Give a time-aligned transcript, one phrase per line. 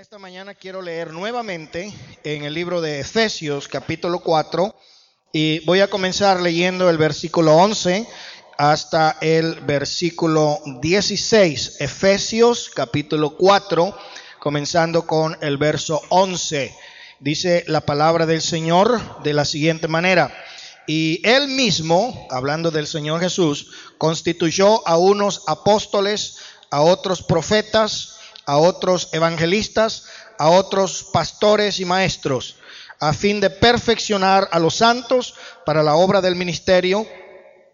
[0.00, 1.92] esta mañana quiero leer nuevamente
[2.24, 4.74] en el libro de Efesios capítulo 4
[5.30, 8.08] y voy a comenzar leyendo el versículo 11
[8.56, 11.82] hasta el versículo 16.
[11.82, 13.94] Efesios capítulo 4,
[14.38, 16.74] comenzando con el verso 11.
[17.18, 20.34] Dice la palabra del Señor de la siguiente manera.
[20.86, 26.38] Y él mismo, hablando del Señor Jesús, constituyó a unos apóstoles,
[26.70, 28.19] a otros profetas,
[28.50, 30.06] a otros evangelistas,
[30.36, 32.56] a otros pastores y maestros,
[32.98, 37.06] a fin de perfeccionar a los santos para la obra del ministerio,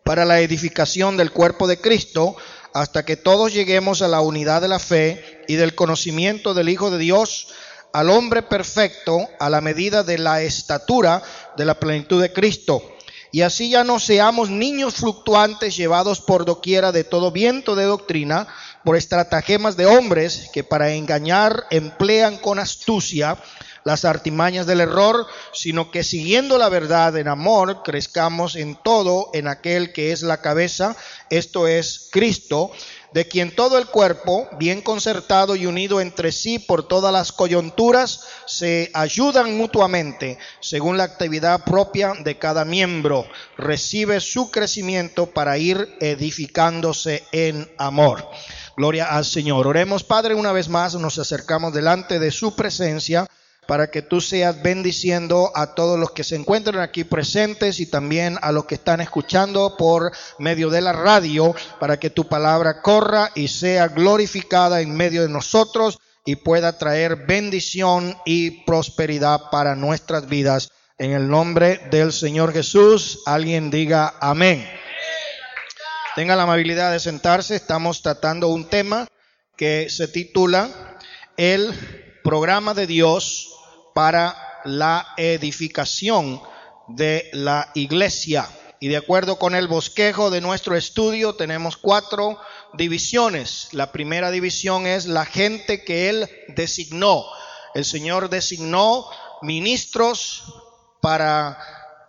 [0.05, 2.37] para la edificación del cuerpo de Cristo,
[2.75, 6.91] hasta que todos lleguemos a la unidad de la fe y del conocimiento del Hijo
[6.91, 7.49] de Dios,
[7.95, 11.23] al hombre perfecto, a la medida de la estatura
[11.57, 12.83] de la plenitud de Cristo.
[13.33, 18.47] Y así ya no seamos niños fluctuantes llevados por doquiera de todo viento de doctrina,
[18.87, 23.37] por estratagemas de hombres que para engañar emplean con astucia
[23.83, 29.49] las artimañas del error, sino que siguiendo la verdad en amor, crezcamos en todo en
[29.49, 30.95] aquel que es la cabeza,
[31.31, 32.71] esto es Cristo,
[33.13, 38.21] de quien todo el cuerpo, bien concertado y unido entre sí por todas las coyunturas,
[38.47, 45.97] se ayudan mutuamente según la actividad propia de cada miembro, recibe su crecimiento para ir
[46.01, 48.29] edificándose en amor.
[48.77, 49.67] Gloria al Señor.
[49.67, 53.27] Oremos, Padre, una vez más nos acercamos delante de su presencia
[53.67, 58.39] para que tú seas bendiciendo a todos los que se encuentran aquí presentes y también
[58.43, 63.31] a los que están escuchando por medio de la radio, para que tu palabra corra
[63.35, 70.29] y sea glorificada en medio de nosotros y pueda traer bendición y prosperidad para nuestras
[70.29, 70.71] vidas.
[70.99, 74.67] En el nombre del Señor Jesús, alguien diga amén.
[76.17, 77.57] Tenga la amabilidad de sentarse.
[77.57, 79.07] Estamos tratando un tema
[79.55, 80.97] que se titula
[81.37, 81.75] El
[82.25, 83.53] programa de Dios
[83.95, 86.41] para la edificación
[86.89, 88.49] de la iglesia.
[88.81, 92.41] Y de acuerdo con el bosquejo de nuestro estudio, tenemos cuatro
[92.73, 93.69] divisiones.
[93.73, 97.27] La primera división es la gente que Él designó.
[97.75, 99.05] El Señor designó
[99.43, 100.45] ministros
[101.03, 101.59] para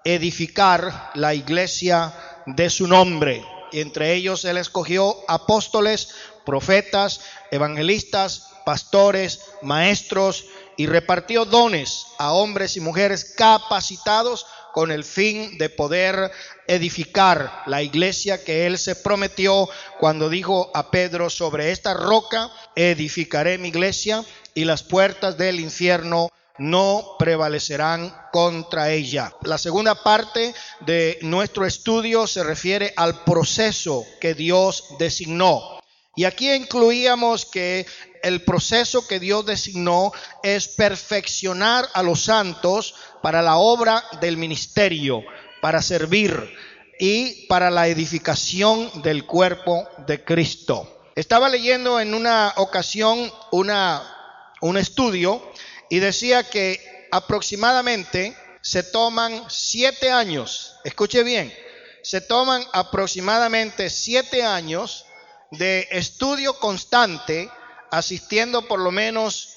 [0.06, 2.14] edificar la iglesia
[2.46, 6.10] de su nombre y entre ellos él escogió apóstoles,
[6.46, 10.46] profetas, evangelistas, pastores, maestros
[10.78, 16.32] y repartió dones a hombres y mujeres capacitados con el fin de poder
[16.68, 19.68] edificar la iglesia que él se prometió
[20.00, 24.24] cuando dijo a Pedro, sobre esta roca edificaré mi iglesia
[24.54, 29.34] y las puertas del infierno no prevalecerán contra ella.
[29.44, 35.80] La segunda parte de nuestro estudio se refiere al proceso que Dios designó.
[36.16, 37.86] Y aquí incluíamos que
[38.24, 45.24] el proceso que Dios designó es perfeccionar a los santos para la obra del ministerio,
[45.62, 46.56] para servir
[47.00, 50.98] y para la edificación del cuerpo de Cristo.
[51.16, 54.02] Estaba leyendo en una ocasión una,
[54.62, 55.42] un estudio
[55.90, 61.54] y decía que aproximadamente se toman siete años, escuche bien,
[62.04, 65.06] se toman aproximadamente siete años
[65.52, 67.50] de estudio constante,
[67.92, 69.56] asistiendo por lo menos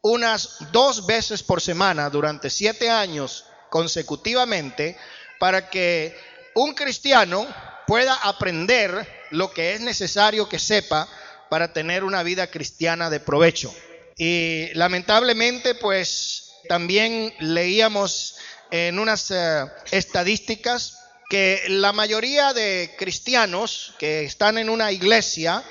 [0.00, 4.96] unas dos veces por semana durante siete años consecutivamente,
[5.38, 6.16] para que
[6.54, 7.46] un cristiano
[7.86, 11.08] pueda aprender lo que es necesario que sepa
[11.48, 13.72] para tener una vida cristiana de provecho.
[14.18, 18.36] Y lamentablemente, pues también leíamos
[18.70, 20.98] en unas eh, estadísticas
[21.30, 25.62] que la mayoría de cristianos que están en una iglesia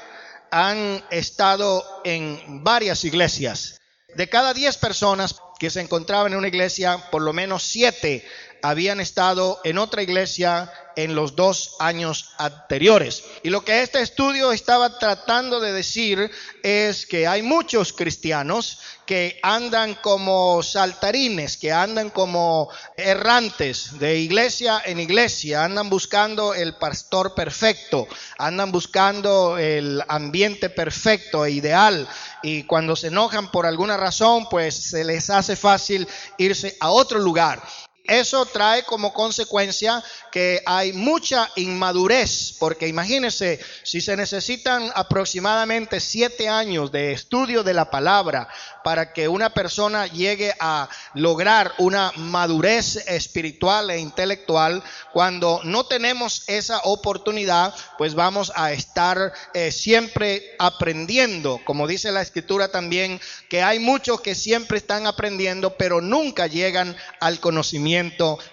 [0.49, 3.81] han estado en varias iglesias.
[4.15, 8.25] De cada 10 personas que se encontraban en una iglesia, por lo menos 7
[8.61, 13.23] habían estado en otra iglesia en los dos años anteriores.
[13.43, 16.31] Y lo que este estudio estaba tratando de decir
[16.63, 24.81] es que hay muchos cristianos que andan como saltarines, que andan como errantes de iglesia
[24.83, 28.07] en iglesia, andan buscando el pastor perfecto,
[28.39, 32.07] andan buscando el ambiente perfecto e ideal.
[32.41, 37.19] Y cuando se enojan por alguna razón, pues se les hace fácil irse a otro
[37.19, 37.61] lugar
[38.07, 40.01] eso trae como consecuencia
[40.31, 47.73] que hay mucha inmadurez, porque imagínense, si se necesitan aproximadamente siete años de estudio de
[47.73, 48.47] la palabra
[48.83, 54.81] para que una persona llegue a lograr una madurez espiritual e intelectual,
[55.11, 62.21] cuando no tenemos esa oportunidad, pues vamos a estar eh, siempre aprendiendo, como dice la
[62.21, 63.19] escritura también,
[63.49, 67.96] que hay muchos que siempre están aprendiendo, pero nunca llegan al conocimiento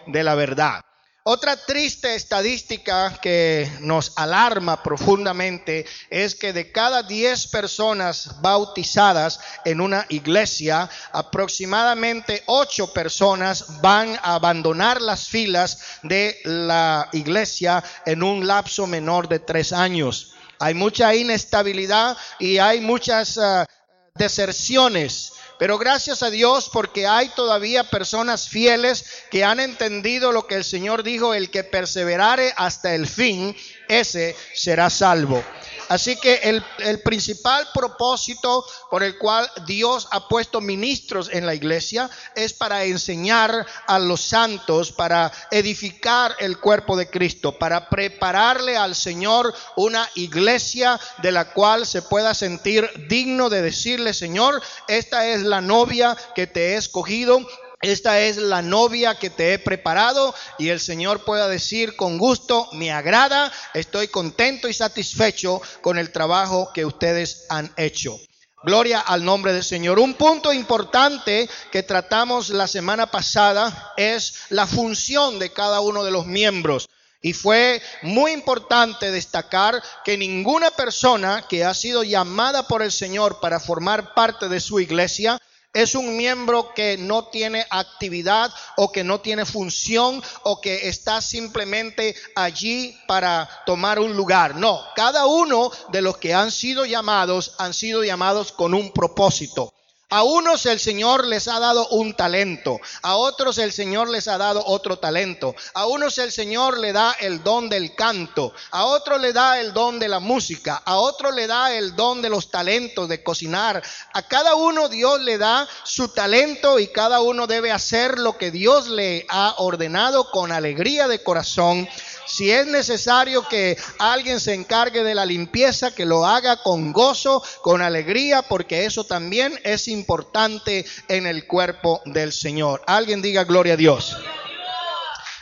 [0.07, 0.81] de la verdad.
[1.27, 9.81] Otra triste estadística que nos alarma profundamente es que de cada 10 personas bautizadas en
[9.81, 18.47] una iglesia, aproximadamente 8 personas van a abandonar las filas de la iglesia en un
[18.47, 20.35] lapso menor de 3 años.
[20.59, 23.67] Hay mucha inestabilidad y hay muchas ah,
[24.15, 25.33] deserciones
[25.65, 30.63] pero gracias a Dios porque hay todavía personas fieles que han entendido lo que el
[30.63, 33.57] Señor dijo, el que perseverare hasta el fin,
[33.89, 35.43] ese será salvo.
[35.89, 36.41] Así que
[36.79, 42.85] el, principal propósito por el cual Dios ha puesto ministros en la iglesia es para
[42.85, 50.09] enseñar a los santos, para edificar el cuerpo de Cristo, para prepararle al Señor una
[50.15, 56.17] iglesia de la cual se pueda sentir digno de decirle, Señor, esta es la novia
[56.35, 57.41] que te he escogido,
[57.85, 62.69] esta es la novia que te he preparado y el Señor pueda decir con gusto,
[62.73, 68.19] me agrada, estoy contento y satisfecho con el trabajo que ustedes han hecho.
[68.63, 69.99] Gloria al nombre del Señor.
[69.99, 76.11] Un punto importante que tratamos la semana pasada es la función de cada uno de
[76.11, 76.89] los miembros.
[77.21, 83.41] Y fue muy importante destacar que ninguna persona que ha sido llamada por el Señor
[83.41, 85.39] para formar parte de su iglesia
[85.75, 91.21] es un miembro que no tiene actividad o que no tiene función o que está
[91.21, 94.55] simplemente allí para tomar un lugar.
[94.55, 99.74] No, cada uno de los que han sido llamados han sido llamados con un propósito.
[100.11, 104.37] A unos el Señor les ha dado un talento, a otros el Señor les ha
[104.37, 109.21] dado otro talento, a unos el Señor le da el don del canto, a otros
[109.21, 112.51] le da el don de la música, a otros le da el don de los
[112.51, 113.83] talentos de cocinar.
[114.13, 118.51] A cada uno Dios le da su talento y cada uno debe hacer lo que
[118.51, 121.89] Dios le ha ordenado con alegría de corazón
[122.27, 127.43] si es necesario que alguien se encargue de la limpieza, que lo haga con gozo,
[127.63, 132.83] con alegría, porque eso también es importante en el cuerpo del Señor.
[132.87, 134.17] Alguien diga gloria a Dios.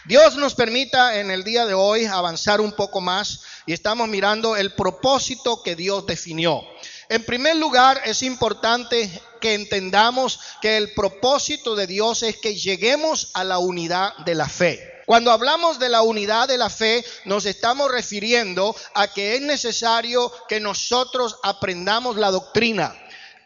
[0.04, 4.56] Dios nos permita en el día de hoy avanzar un poco más y estamos mirando
[4.56, 6.62] el propósito que Dios definió.
[7.08, 13.30] En primer lugar, es importante que entendamos que el propósito de Dios es que lleguemos
[13.34, 14.91] a la unidad de la fe.
[15.12, 20.32] Cuando hablamos de la unidad de la fe, nos estamos refiriendo a que es necesario
[20.48, 22.96] que nosotros aprendamos la doctrina.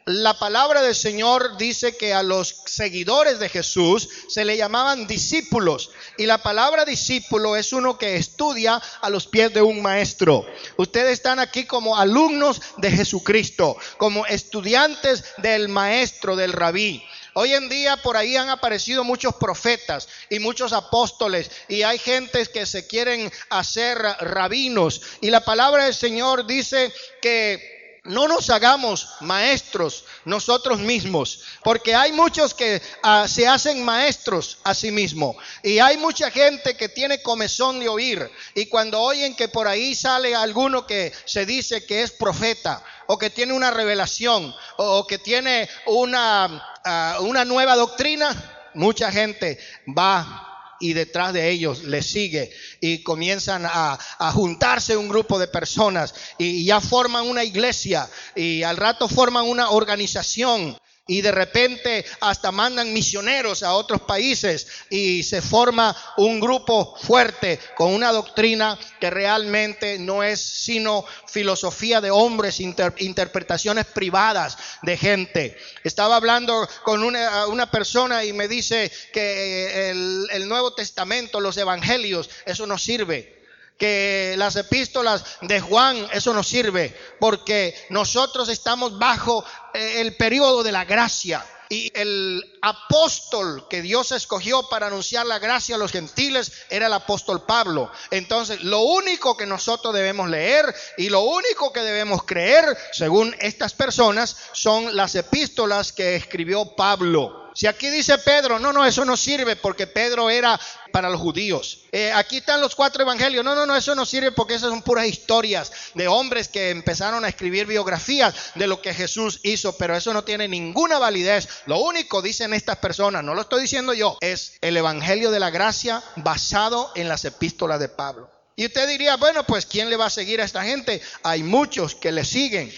[0.05, 5.91] La palabra del Señor dice que a los seguidores de Jesús se le llamaban discípulos.
[6.17, 10.47] Y la palabra discípulo es uno que estudia a los pies de un maestro.
[10.77, 17.03] Ustedes están aquí como alumnos de Jesucristo, como estudiantes del maestro, del rabí.
[17.39, 22.49] Hoy en día por ahí han aparecido muchos profetas y muchos apóstoles y hay gentes
[22.49, 25.03] que se quieren hacer rabinos.
[25.21, 26.91] Y la palabra del Señor dice
[27.21, 27.76] que
[28.09, 34.75] no nos hagamos maestros nosotros mismos, porque hay muchos que ah, se hacen maestros a
[34.75, 39.49] sí mismos y hay mucha gente que tiene comezón de oír y cuando oyen que
[39.49, 44.55] por ahí sale alguno que se dice que es profeta o que tiene una revelación
[44.77, 46.73] o que tiene una
[47.21, 52.51] una nueva doctrina, mucha gente va y detrás de ellos le sigue.
[52.81, 58.63] Y comienzan a, a, juntarse un grupo de personas y ya forman una iglesia y
[58.63, 65.23] al rato forman una organización y de repente hasta mandan misioneros a otros países y
[65.23, 72.11] se forma un grupo fuerte con una doctrina que realmente no es sino filosofía de
[72.11, 75.57] hombres, interpretaciones privadas de gente.
[75.85, 82.67] Estaba hablando con una, persona y me dice que el Nuevo Testamento, los evangelios, eso
[82.67, 83.36] no sirve
[83.79, 90.63] que las epístolas de Juan, eso nos sirve, porque nosotros estamos bajo eh, el periodo
[90.63, 91.45] de la gracia.
[91.69, 96.93] Y el apóstol que Dios escogió para anunciar la gracia a los gentiles era el
[96.93, 97.91] apóstol Pablo.
[98.13, 103.75] Entonces, lo único que nosotros debemos leer y lo único que debemos creer, según estas
[103.75, 107.46] personas, son las epístolas que escribió Pablo.
[107.57, 110.61] Si aquí dice Pedro, no, no, eso no sirve porque Pedro era
[110.93, 111.87] para los judíos.
[111.91, 113.43] Eh, aquí están los cuatro evangelios.
[113.43, 117.25] No, no, no, eso no sirve porque esas son puras historias de hombres que empezaron
[117.25, 121.49] a escribir biografías de lo que Jesús hizo, pero eso no tiene ninguna validez.
[121.65, 125.49] Lo único, dicen estas personas, no lo estoy diciendo yo, es el evangelio de la
[125.49, 128.31] gracia basado en las epístolas de Pablo.
[128.55, 131.01] Y usted diría, bueno, pues ¿quién le va a seguir a esta gente?
[131.23, 132.71] Hay muchos que le siguen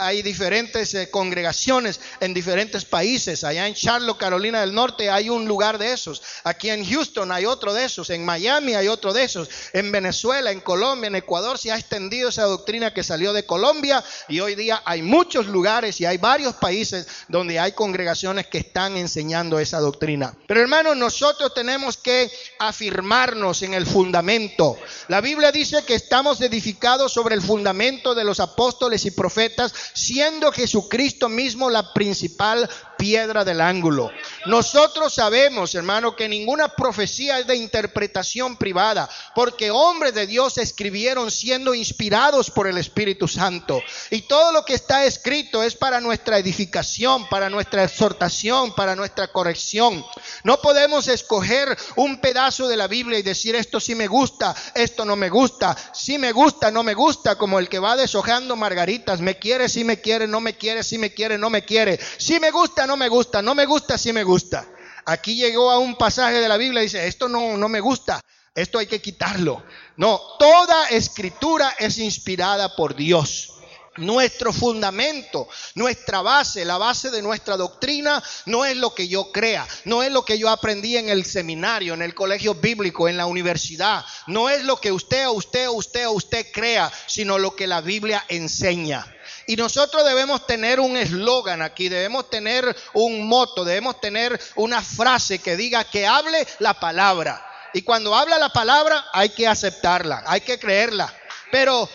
[0.00, 3.44] hay diferentes eh, congregaciones en diferentes países.
[3.44, 6.22] Allá en Charlotte, Carolina del Norte, hay un lugar de esos.
[6.44, 8.10] Aquí en Houston hay otro de esos.
[8.10, 9.48] En Miami hay otro de esos.
[9.72, 14.02] En Venezuela, en Colombia, en Ecuador se ha extendido esa doctrina que salió de Colombia
[14.28, 18.96] y hoy día hay muchos lugares y hay varios países donde hay congregaciones que están
[18.96, 20.34] enseñando esa doctrina.
[20.46, 24.78] Pero hermanos, nosotros tenemos que afirmarnos en el fundamento.
[25.08, 30.52] La Biblia dice que estamos edificados sobre el fundamento de los apóstoles y profetas siendo
[30.52, 32.68] Jesucristo mismo la principal
[33.00, 34.10] piedra del ángulo.
[34.44, 41.30] Nosotros sabemos, hermano, que ninguna profecía es de interpretación privada, porque hombres de Dios escribieron
[41.30, 43.82] siendo inspirados por el Espíritu Santo.
[44.10, 49.28] Y todo lo que está escrito es para nuestra edificación, para nuestra exhortación, para nuestra
[49.28, 50.04] corrección.
[50.44, 55.06] No podemos escoger un pedazo de la Biblia y decir esto sí me gusta, esto
[55.06, 59.20] no me gusta, si me gusta, no me gusta, como el que va deshojando margaritas,
[59.20, 62.38] me quiere, si me quiere, no me quiere, si me quiere, no me quiere, si
[62.38, 64.66] me gusta, no me gusta, no me gusta, sí me gusta.
[65.04, 68.20] Aquí llegó a un pasaje de la Biblia y dice, esto no, no me gusta,
[68.54, 69.62] esto hay que quitarlo.
[69.96, 73.54] No, toda escritura es inspirada por Dios.
[73.96, 79.66] Nuestro fundamento, nuestra base, la base de nuestra doctrina no es lo que yo crea,
[79.84, 83.26] no es lo que yo aprendí en el seminario, en el colegio bíblico, en la
[83.26, 87.56] universidad, no es lo que usted o usted o usted o usted crea, sino lo
[87.56, 89.04] que la Biblia enseña.
[89.50, 95.40] Y nosotros debemos tener un eslogan aquí, debemos tener un moto, debemos tener una frase
[95.40, 97.44] que diga que hable la palabra.
[97.74, 101.12] Y cuando habla la palabra hay que aceptarla, hay que creerla.
[101.50, 101.88] Pero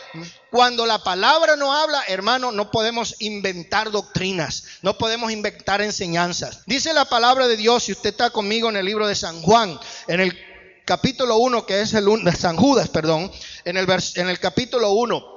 [0.51, 6.59] cuando la palabra no habla, hermano, no podemos inventar doctrinas, no podemos inventar enseñanzas.
[6.65, 9.79] Dice la palabra de Dios, si usted está conmigo en el libro de San Juan,
[10.09, 10.37] en el
[10.83, 13.31] capítulo 1, que es el de San Judas, perdón,
[13.63, 15.34] en el, en el capítulo 1,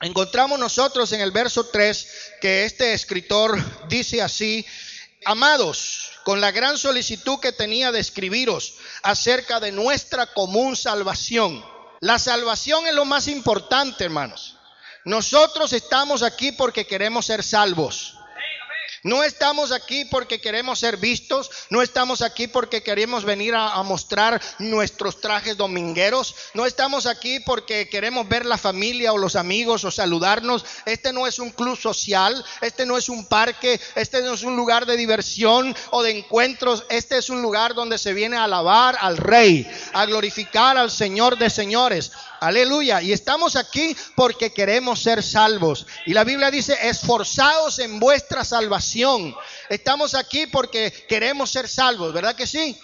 [0.00, 2.08] Encontramos nosotros en el verso 3
[2.40, 4.64] que este escritor dice así,
[5.26, 11.62] amados, con la gran solicitud que tenía de escribiros acerca de nuestra común salvación.
[12.00, 14.56] La salvación es lo más importante, hermanos.
[15.04, 18.14] Nosotros estamos aquí porque queremos ser salvos.
[19.02, 24.40] No estamos aquí porque queremos ser vistos, no estamos aquí porque queremos venir a, mostrar
[24.58, 29.90] nuestros trajes domingueros, no estamos aquí porque queremos ver la familia o los amigos o
[29.90, 30.66] saludarnos.
[30.84, 34.54] Este no es un club social, este no es un parque, este no es un
[34.54, 38.98] lugar de diversión o de encuentros, este es un lugar donde se viene a alabar
[39.00, 42.12] al Rey, a glorificar al Señor de señores.
[42.40, 43.02] Aleluya.
[43.02, 45.86] Y estamos aquí porque queremos ser salvos.
[46.06, 49.36] Y la Biblia dice, esforzados en vuestra salvación.
[49.68, 52.80] Estamos aquí porque queremos ser salvos, ¿verdad que sí?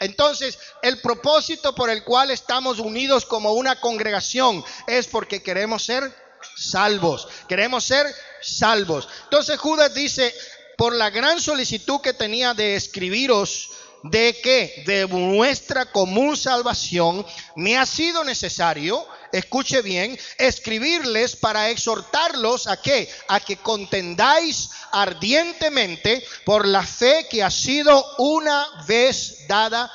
[0.00, 6.12] Entonces, el propósito por el cual estamos unidos como una congregación es porque queremos ser
[6.56, 7.28] salvos.
[7.48, 8.06] Queremos ser
[8.42, 9.08] salvos.
[9.24, 10.34] Entonces Judas dice,
[10.76, 13.70] por la gran solicitud que tenía de escribiros,
[14.02, 17.24] de que de nuestra común salvación
[17.56, 26.24] me ha sido necesario, escuche bien, escribirles para exhortarlos a que a que contendáis ardientemente
[26.44, 29.90] por la fe que ha sido una vez dada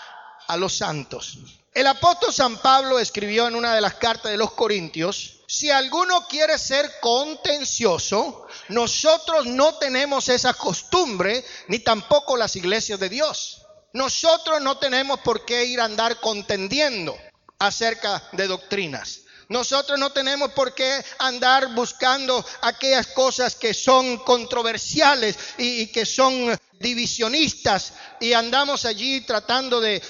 [0.48, 1.38] a los santos.
[1.74, 6.28] El apóstol San Pablo escribió en una de las cartas de los Corintios, si alguno
[6.28, 13.64] quiere ser contencioso, nosotros no tenemos esa costumbre, ni tampoco las iglesias de Dios.
[13.94, 17.16] Nosotros no tenemos por qué ir a andar contendiendo
[17.60, 19.22] acerca de doctrinas.
[19.50, 26.58] Nosotros no tenemos por qué andar buscando aquellas cosas que son controversiales y, que son
[26.80, 30.02] divisionistas y andamos allí tratando de,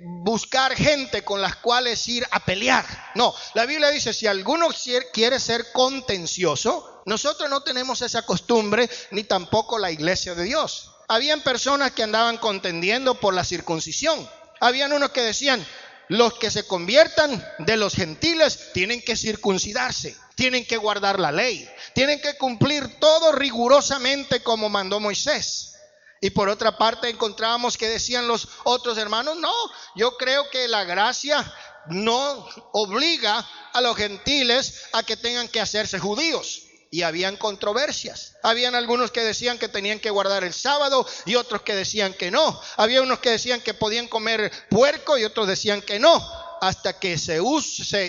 [0.00, 2.84] buscar gente con las cuales ir a pelear.
[3.14, 4.68] No, la Biblia dice, si alguno
[5.14, 11.40] quiere ser contencioso, nosotros no tenemos esa costumbre ni tampoco la iglesia de Dios habían
[11.40, 14.28] personas que andaban contendiendo por la circuncisión.
[14.60, 15.66] Habían unos que decían,
[16.08, 21.68] los que se conviertan de los gentiles tienen que circuncidarse, tienen que guardar la ley,
[21.94, 25.74] tienen que cumplir todo rigurosamente como mandó Moisés.
[26.20, 29.52] Y por otra parte encontrábamos que decían los otros hermanos, no,
[29.94, 31.44] yo creo que la gracia
[31.86, 36.67] no obliga a los gentiles a que tengan que hacerse judíos.
[36.90, 38.36] Y habían controversias.
[38.42, 42.30] Habían algunos que decían que tenían que guardar el sábado y otros que decían que
[42.30, 42.60] no.
[42.76, 47.18] Había unos que decían que podían comer puerco y otros decían que no hasta que
[47.18, 47.40] se,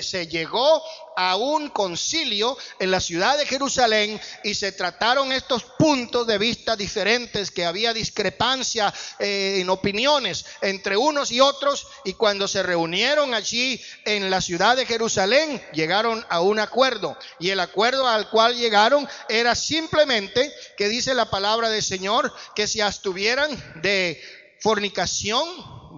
[0.04, 0.84] se, llegó
[1.16, 6.76] a un concilio en la ciudad de Jerusalén y se trataron estos puntos de vista
[6.76, 13.34] diferentes, que había discrepancia eh, en opiniones entre unos y otros, y cuando se reunieron
[13.34, 18.56] allí en la ciudad de Jerusalén, llegaron a un acuerdo, y el acuerdo al cual
[18.56, 23.50] llegaron era simplemente, que dice la palabra del Señor, que se abstuvieran
[23.82, 24.22] de
[24.60, 25.48] fornicación,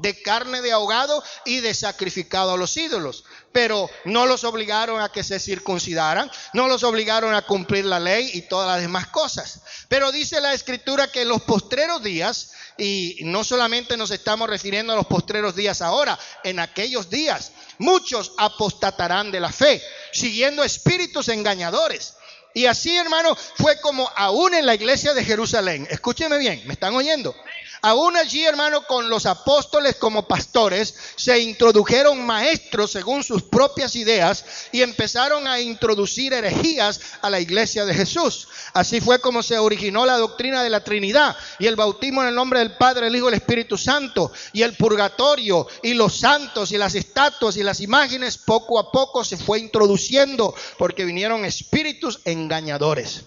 [0.02, 3.24] de carne de ahogado y de sacrificado a los ídolos.
[3.52, 8.32] Pero no los obligaron a que se circuncidaran, no los obligaron a cumplir la ley
[8.34, 9.62] y todas las demás cosas.
[9.88, 14.94] Pero dice la escritura que en los postreros días, y no solamente nos estamos refiriendo
[14.94, 19.82] a los postreros días ahora, en aquellos días, muchos apostatarán de la fe,
[20.14, 22.16] siguiendo espíritus engañadores.
[22.54, 25.88] Y así, hermano, fue como aún en la iglesia de Jerusalén.
[25.90, 27.36] Escúcheme bien, ¿me están oyendo?
[27.84, 34.46] Aún allí, hermano, con los apóstoles como pastores, se introdujeron maestros según sus propias ideas
[34.72, 38.48] y empezaron a introducir herejías a la iglesia de Jesús.
[38.74, 42.36] Así fue como se originó la doctrina de la Trinidad y el bautismo en el
[42.36, 46.72] nombre del Padre, el Hijo y el Espíritu Santo y el purgatorio y los santos
[46.72, 52.20] y las estatuas y las imágenes poco a poco se fue introduciendo porque vinieron espíritus
[52.26, 53.24] engañadores.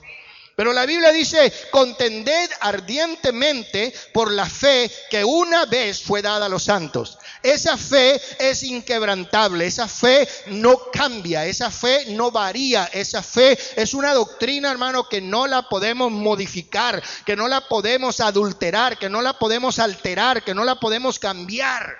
[0.56, 6.48] Pero la Biblia dice, contended ardientemente por la fe que una vez fue dada a
[6.48, 7.18] los santos.
[7.42, 13.94] Esa fe es inquebrantable, esa fe no cambia, esa fe no varía, esa fe es
[13.94, 19.22] una doctrina, hermano, que no la podemos modificar, que no la podemos adulterar, que no
[19.22, 21.96] la podemos alterar, que no la podemos cambiar.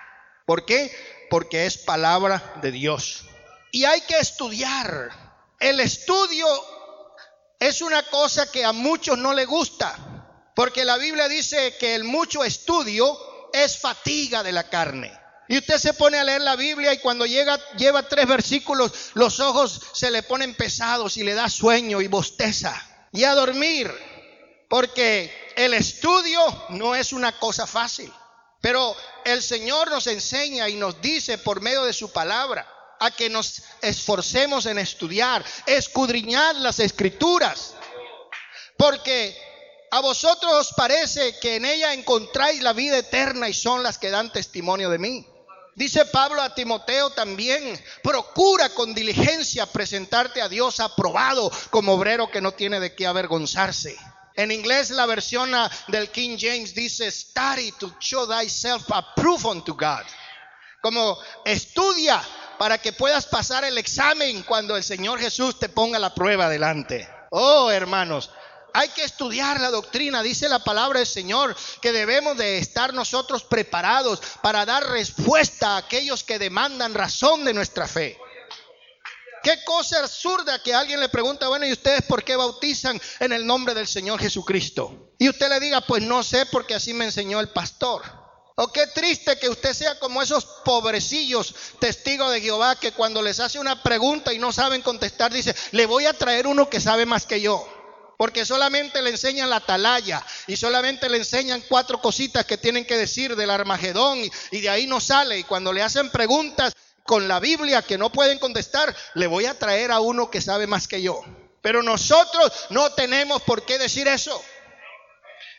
[0.46, 0.90] ¿Por qué?
[1.28, 3.25] Porque es palabra de Dios.
[3.73, 5.11] Y hay que estudiar.
[5.58, 6.46] El estudio
[7.58, 9.96] es una cosa que a muchos no le gusta,
[10.54, 13.18] porque la Biblia dice que el mucho estudio
[13.52, 15.12] es fatiga de la carne.
[15.46, 19.40] Y usted se pone a leer la Biblia y cuando llega, lleva tres versículos, los
[19.40, 22.75] ojos se le ponen pesados y le da sueño y bosteza.
[23.12, 23.92] Y a dormir,
[24.68, 28.12] porque el estudio no es una cosa fácil.
[28.61, 28.96] Pero
[29.26, 32.66] el Señor nos enseña y nos dice por medio de su palabra
[33.04, 37.75] a que nos esforcemos en estudiar, escudriñar las escrituras.
[38.76, 39.37] Porque
[39.90, 44.11] a vosotros os parece que en ella encontráis la vida eterna y son las que
[44.11, 45.26] dan testimonio de mí.
[45.76, 52.40] Dice Pablo a Timoteo también, procura con diligencia presentarte a Dios aprobado como obrero que
[52.40, 53.96] no tiene de qué avergonzarse.
[54.37, 55.52] En inglés la versión
[55.88, 60.05] del King James dice, study to show thyself approved unto God.
[60.81, 62.22] Como estudia
[62.64, 67.07] para que puedas pasar el examen cuando el Señor Jesús te ponga la prueba delante.
[67.29, 68.31] Oh, hermanos,
[68.72, 70.22] hay que estudiar la doctrina.
[70.22, 75.77] Dice la palabra del Señor que debemos de estar nosotros preparados para dar respuesta a
[75.77, 78.16] aquellos que demandan razón de nuestra fe.
[79.42, 83.46] Qué cosa absurda que alguien le pregunta, bueno, ¿y ustedes por qué bautizan en el
[83.46, 85.12] nombre del Señor Jesucristo?
[85.18, 88.23] Y usted le diga, pues no sé porque así me enseñó el pastor.
[88.57, 93.40] O qué triste que usted sea como esos pobrecillos testigos de Jehová que cuando les
[93.40, 97.05] hace una pregunta y no saben contestar, dice, le voy a traer uno que sabe
[97.05, 97.67] más que yo.
[98.17, 102.97] Porque solamente le enseñan la atalaya y solamente le enseñan cuatro cositas que tienen que
[102.97, 105.40] decir del Armagedón y, y de ahí no sale.
[105.40, 109.59] Y cuando le hacen preguntas con la Biblia que no pueden contestar, le voy a
[109.59, 111.23] traer a uno que sabe más que yo.
[111.61, 114.40] Pero nosotros no tenemos por qué decir eso.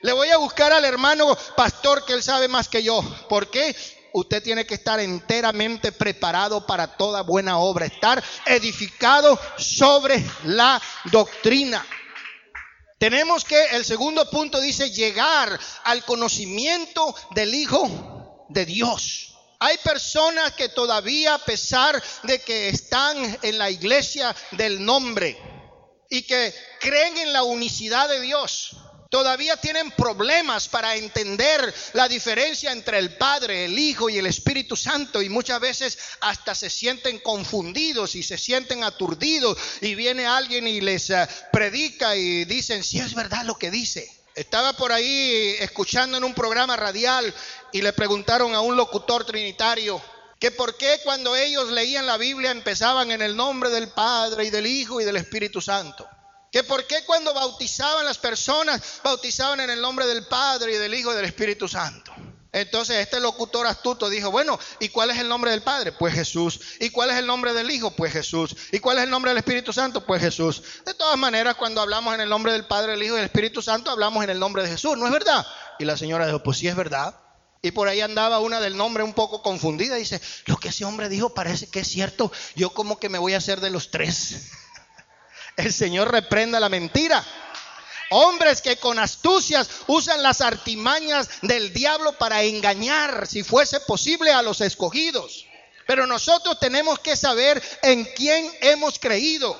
[0.01, 3.01] Le voy a buscar al hermano pastor que él sabe más que yo.
[3.29, 3.75] ¿Por qué?
[4.13, 11.85] Usted tiene que estar enteramente preparado para toda buena obra, estar edificado sobre la doctrina.
[12.97, 19.33] Tenemos que, el segundo punto dice, llegar al conocimiento del Hijo de Dios.
[19.59, 25.37] Hay personas que todavía, a pesar de que están en la iglesia del nombre
[26.09, 28.77] y que creen en la unicidad de Dios,
[29.15, 34.75] todavía tienen problemas para entender la diferencia entre el Padre, el Hijo y el Espíritu
[34.75, 40.67] Santo y muchas veces hasta se sienten confundidos y se sienten aturdidos y viene alguien
[40.67, 44.11] y les eh, predica y dicen si es verdad lo que dice.
[44.35, 47.33] Estaba por ahí escuchando en un programa radial
[47.71, 50.01] y le preguntaron a un locutor trinitario
[50.41, 54.49] que por qué cuando ellos leían la Biblia empezaban en el nombre del Padre y
[54.49, 56.05] del Hijo y del Espíritu Santo.
[56.55, 60.93] Que por qué cuando bautizaban las personas, bautizaban en el nombre del Padre y del
[60.93, 62.13] Hijo y del Espíritu Santo.
[62.53, 65.91] Entonces este locutor astuto dijo, bueno, ¿y cuál es el nombre del Padre?
[65.91, 66.61] Pues Jesús.
[66.79, 67.91] ¿Y cuál es el nombre del Hijo?
[67.91, 68.55] Pues Jesús.
[68.71, 70.05] ¿Y cuál es el nombre del Espíritu Santo?
[70.05, 70.63] Pues Jesús.
[70.85, 73.61] De todas maneras, cuando hablamos en el nombre del Padre, del Hijo y del Espíritu
[73.61, 75.45] Santo, hablamos en el nombre de Jesús, ¿no es verdad?
[75.77, 77.19] Y la señora dijo, pues sí es verdad.
[77.61, 79.97] Y por ahí andaba una del nombre un poco confundida.
[79.97, 82.31] Y dice, lo que ese hombre dijo parece que es cierto.
[82.55, 84.51] Yo como que me voy a hacer de los tres.
[85.55, 87.23] El Señor reprenda la mentira.
[88.11, 94.41] Hombres que con astucias usan las artimañas del diablo para engañar, si fuese posible, a
[94.41, 95.45] los escogidos.
[95.87, 99.59] Pero nosotros tenemos que saber en quién hemos creído.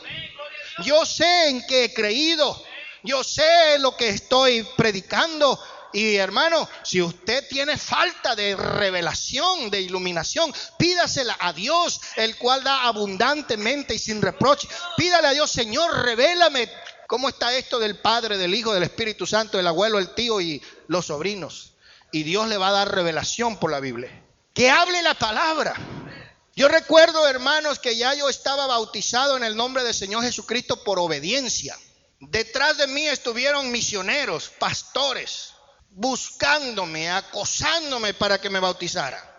[0.84, 2.62] Yo sé en qué he creído.
[3.04, 5.60] Yo sé lo que estoy predicando.
[5.96, 12.66] Y hermano, si usted tiene falta de revelación, de iluminación, pídasela a Dios, el cual
[12.66, 14.68] da abundantemente y sin reproche.
[14.98, 16.70] Pídale a Dios, Señor, revélame
[17.08, 20.62] ¿Cómo está esto del Padre, del Hijo, del Espíritu Santo, del abuelo, el tío y
[20.88, 21.74] los sobrinos?
[22.12, 24.10] Y Dios le va a dar revelación por la Biblia.
[24.54, 25.76] Que hable la palabra.
[26.56, 31.00] Yo recuerdo, hermanos, que ya yo estaba bautizado en el nombre del Señor Jesucristo por
[31.00, 31.78] obediencia.
[32.20, 35.55] Detrás de mí estuvieron misioneros, pastores,
[35.96, 39.32] buscándome, acosándome para que me bautizara.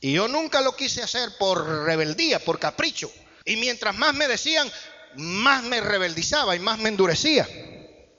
[0.00, 3.12] Y yo nunca lo quise hacer por rebeldía, por capricho.
[3.44, 4.70] Y mientras más me decían,
[5.16, 7.46] más me rebeldizaba y más me endurecía.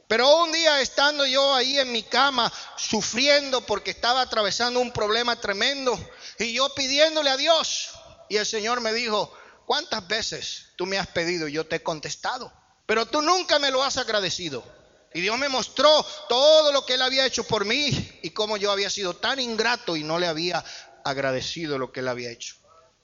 [0.07, 5.37] Pero un día estando yo ahí en mi cama sufriendo porque estaba atravesando un problema
[5.37, 5.97] tremendo
[6.37, 7.91] y yo pidiéndole a Dios
[8.27, 9.33] y el Señor me dijo,
[9.65, 12.51] ¿cuántas veces tú me has pedido y yo te he contestado?
[12.85, 14.65] Pero tú nunca me lo has agradecido.
[15.13, 18.71] Y Dios me mostró todo lo que Él había hecho por mí y cómo yo
[18.71, 20.63] había sido tan ingrato y no le había
[21.03, 22.60] agradecido lo que Él había hecho.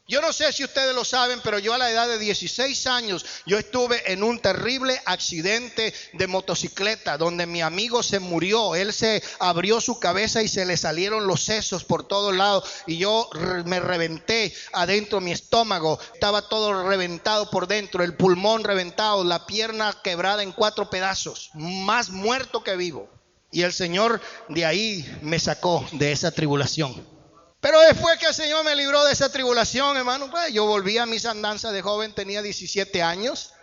[0.10, 3.26] Yo no sé si ustedes lo saben, pero yo a la edad de 16 años,
[3.46, 8.76] yo estuve en un terrible accidente de motocicleta donde mi amigo se murió.
[8.76, 12.96] Él se abrió su cabeza y se le salieron los sesos por todos lados y
[12.96, 13.30] yo
[13.65, 16.00] me reventé adentro mi estómago.
[16.13, 22.12] Estaba todo reventado por dentro, el pulmón reventado, la pierna quebrada en cuatro pedazos, más
[22.12, 23.10] muerto que vivo.
[23.52, 27.16] Y el Señor de ahí me sacó de esa tribulación.
[27.60, 31.06] Pero después que el Señor me libró de esa tribulación, hermano, pues yo volví a
[31.06, 33.54] mis andanzas de joven, tenía 17 años,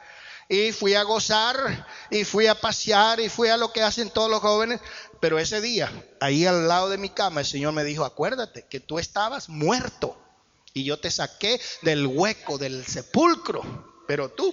[0.49, 4.31] y fui a gozar, y fui a pasear, y fui a lo que hacen todos
[4.31, 4.81] los jóvenes.
[5.21, 8.81] Pero ese día, ahí al lado de mi cama, el Señor me dijo, acuérdate que
[8.81, 10.21] tú estabas muerto,
[10.73, 13.63] y yo te saqué del hueco, del sepulcro,
[14.09, 14.53] pero tú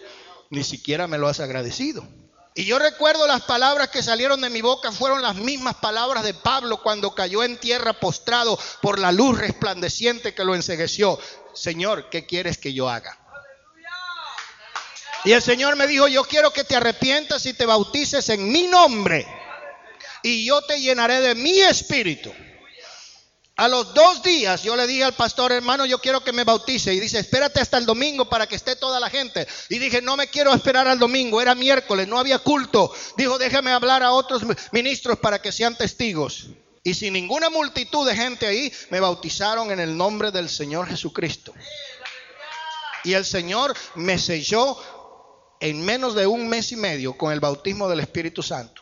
[0.52, 2.06] ni siquiera me lo has agradecido.
[2.54, 6.34] Y yo recuerdo las palabras que salieron de mi boca fueron las mismas palabras de
[6.34, 11.18] Pablo cuando cayó en tierra postrado por la luz resplandeciente que lo ensegueció.
[11.54, 13.18] Señor, ¿qué quieres que yo haga?
[15.24, 18.64] Y el Señor me dijo, yo quiero que te arrepientas y te bautices en mi
[18.64, 19.26] nombre.
[20.24, 22.34] Y yo te llenaré de mi espíritu.
[23.62, 26.96] A los dos días yo le dije al pastor, hermano, yo quiero que me bautice.
[26.96, 29.48] Y dice, espérate hasta el domingo para que esté toda la gente.
[29.70, 32.92] Y dije, no me quiero esperar al domingo, era miércoles, no había culto.
[33.18, 36.48] Dijo, déjame hablar a otros ministros para que sean testigos.
[36.84, 41.54] Y sin ninguna multitud de gente ahí, me bautizaron en el nombre del Señor Jesucristo.
[43.04, 44.76] Y el Señor me selló
[45.60, 48.81] en menos de un mes y medio con el bautismo del Espíritu Santo.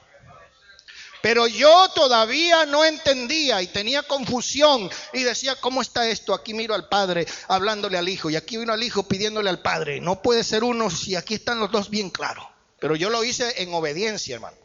[1.21, 6.34] Pero yo todavía no entendía y tenía confusión y decía, ¿cómo está esto?
[6.34, 9.99] Aquí miro al Padre hablándole al Hijo y aquí vino al Hijo pidiéndole al Padre.
[9.99, 12.45] No puede ser uno si aquí están los dos bien claros.
[12.79, 14.58] Pero yo lo hice en obediencia, hermano.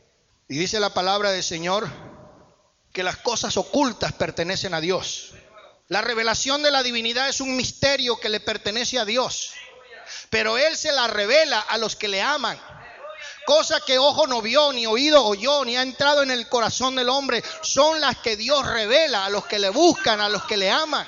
[0.48, 1.88] Y dice la palabra del Señor
[2.92, 5.32] que las cosas ocultas pertenecen a Dios.
[5.88, 9.52] La revelación de la divinidad es un misterio que le pertenece a Dios.
[10.30, 12.58] Pero Él se la revela a los que le aman.
[13.46, 17.08] Cosa que ojo no vio, ni oído oyó, ni ha entrado en el corazón del
[17.08, 20.70] hombre, son las que Dios revela a los que le buscan, a los que le
[20.70, 21.06] aman.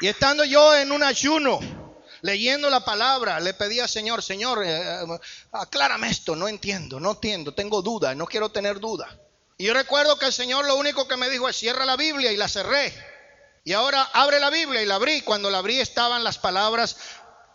[0.00, 1.58] Y estando yo en un ayuno,
[2.22, 5.06] leyendo la palabra, le pedí al Señor, Señor, eh,
[5.50, 9.18] aclárame esto, no entiendo, no entiendo, tengo duda, no quiero tener duda.
[9.56, 12.30] Y yo recuerdo que el Señor lo único que me dijo es cierra la Biblia
[12.30, 12.94] y la cerré.
[13.64, 15.22] Y ahora abre la Biblia y la abrí.
[15.22, 16.96] Cuando la abrí estaban las palabras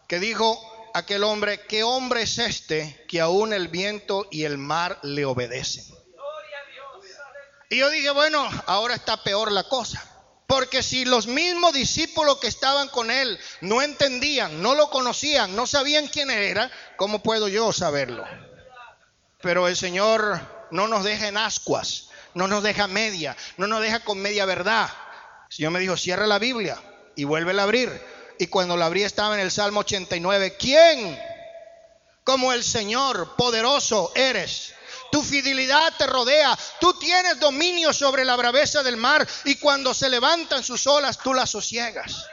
[0.08, 0.62] que dijo
[0.94, 5.86] aquel hombre, ¿qué hombre es este que aún el viento y el mar le obedecen?
[7.70, 10.08] Y yo dije, bueno, ahora está peor la cosa.
[10.46, 15.66] Porque si los mismos discípulos que estaban con él no entendían, no lo conocían, no
[15.66, 18.24] sabían quién era, ¿cómo puedo yo saberlo?
[19.42, 24.02] Pero el Señor no nos deja en ascuas, no nos deja media, no nos deja
[24.02, 24.90] con media verdad.
[25.50, 26.78] El Señor me dijo, cierra la Biblia
[27.16, 27.90] y vuelve a abrir
[28.40, 30.58] y cuando la abrí estaba en el Salmo 89.
[30.58, 31.20] ¿Quién
[32.24, 34.74] como el Señor poderoso eres?
[35.14, 40.10] tu fidelidad te rodea, tú tienes dominio sobre la braveza del mar y cuando se
[40.10, 42.26] levantan sus olas tú las sosiegas.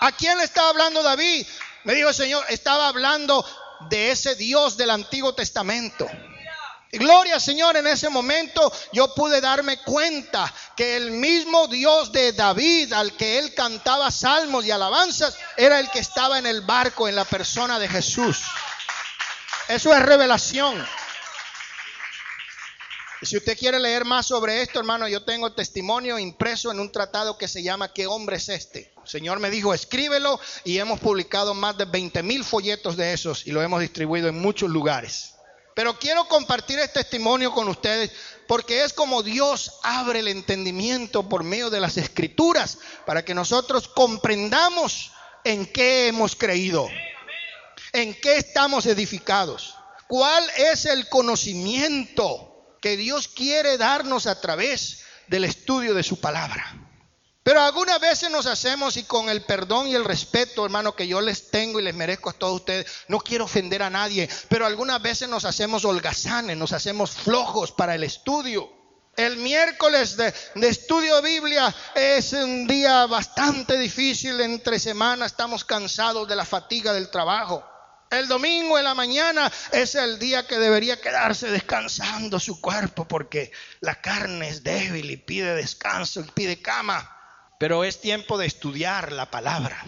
[0.00, 1.46] ¿A quién le estaba hablando David?
[1.84, 3.46] Me dijo el Señor, estaba hablando
[3.88, 6.10] de ese Dios del Antiguo Testamento.
[6.98, 12.92] Gloria Señor, en ese momento yo pude darme cuenta que el mismo Dios de David,
[12.92, 17.16] al que él cantaba salmos y alabanzas, era el que estaba en el barco en
[17.16, 18.42] la persona de Jesús.
[19.68, 20.86] Eso es revelación.
[23.22, 26.92] Y si usted quiere leer más sobre esto, hermano, yo tengo testimonio impreso en un
[26.92, 28.92] tratado que se llama ¿Qué hombre es este?
[29.02, 33.46] El Señor me dijo, escríbelo y hemos publicado más de 20 mil folletos de esos
[33.46, 35.32] y lo hemos distribuido en muchos lugares.
[35.74, 38.12] Pero quiero compartir este testimonio con ustedes
[38.46, 43.88] porque es como Dios abre el entendimiento por medio de las escrituras para que nosotros
[43.88, 45.12] comprendamos
[45.44, 46.88] en qué hemos creído,
[47.92, 49.74] en qué estamos edificados,
[50.08, 56.91] cuál es el conocimiento que Dios quiere darnos a través del estudio de su palabra.
[57.42, 61.20] Pero algunas veces nos hacemos y con el perdón y el respeto, hermano, que yo
[61.20, 65.02] les tengo y les merezco a todos ustedes, no quiero ofender a nadie, pero algunas
[65.02, 68.70] veces nos hacemos holgazanes, nos hacemos flojos para el estudio.
[69.16, 76.28] El miércoles de, de, estudio Biblia es un día bastante difícil, entre semanas estamos cansados
[76.28, 77.68] de la fatiga del trabajo.
[78.12, 83.50] El domingo en la mañana es el día que debería quedarse descansando su cuerpo porque
[83.80, 87.18] la carne es débil y pide descanso y pide cama.
[87.62, 89.86] Pero es tiempo de estudiar la palabra.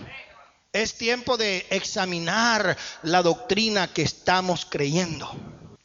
[0.72, 5.28] Es tiempo de examinar la doctrina que estamos creyendo.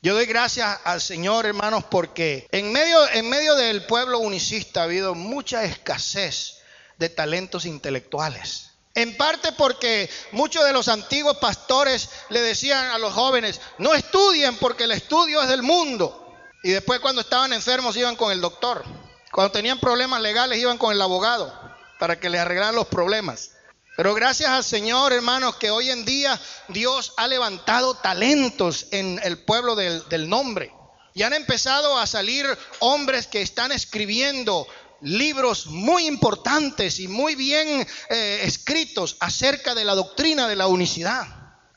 [0.04, 4.84] Yo doy gracias al Señor, hermanos, porque en medio, en medio del pueblo unicista ha
[4.84, 6.60] habido mucha escasez
[7.00, 8.70] de talentos intelectuales.
[8.94, 14.58] En parte porque muchos de los antiguos pastores le decían a los jóvenes, no estudien
[14.58, 16.36] porque el estudio es del mundo.
[16.62, 18.84] Y después cuando estaban enfermos iban con el doctor.
[19.32, 21.59] Cuando tenían problemas legales iban con el abogado
[22.00, 23.52] para que le arreglaran los problemas.
[24.00, 29.40] Pero gracias al Señor, hermanos, que hoy en día Dios ha levantado talentos en el
[29.40, 30.74] pueblo del, nombre.
[31.14, 32.46] Y han empezado a salir
[32.80, 34.66] hombres que están escribiendo
[35.02, 41.28] libros muy importantes y muy bien eh, escritos acerca de la doctrina de la unicidad.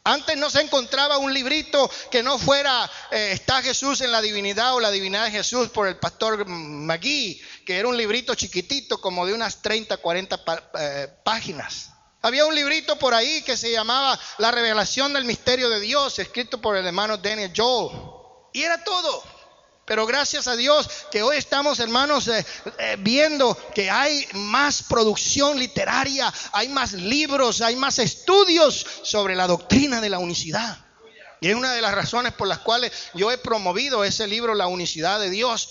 [0.04, 4.74] Antes no se encontraba un librito que no fuera eh, Está Jesús en la divinidad
[4.74, 9.27] o la divinidad de Jesús por el pastor Magui, que era un librito chiquitito como
[9.27, 10.44] de unas 30, 40
[10.79, 11.90] eh, páginas.
[12.22, 16.61] Había un librito por ahí que se llamaba La revelación del misterio de Dios, escrito
[16.61, 17.98] por el hermano Daniel Joel.
[18.53, 19.25] Y era todo.
[19.85, 22.46] Pero gracias a Dios que hoy estamos, hermanos, eh,
[22.79, 29.48] eh, viendo que hay más producción literaria, hay más libros, hay más estudios sobre la
[29.48, 30.79] doctrina de la unicidad.
[31.40, 34.68] Y es una de las razones por las cuales yo he promovido ese libro, La
[34.68, 35.70] unicidad de Dios.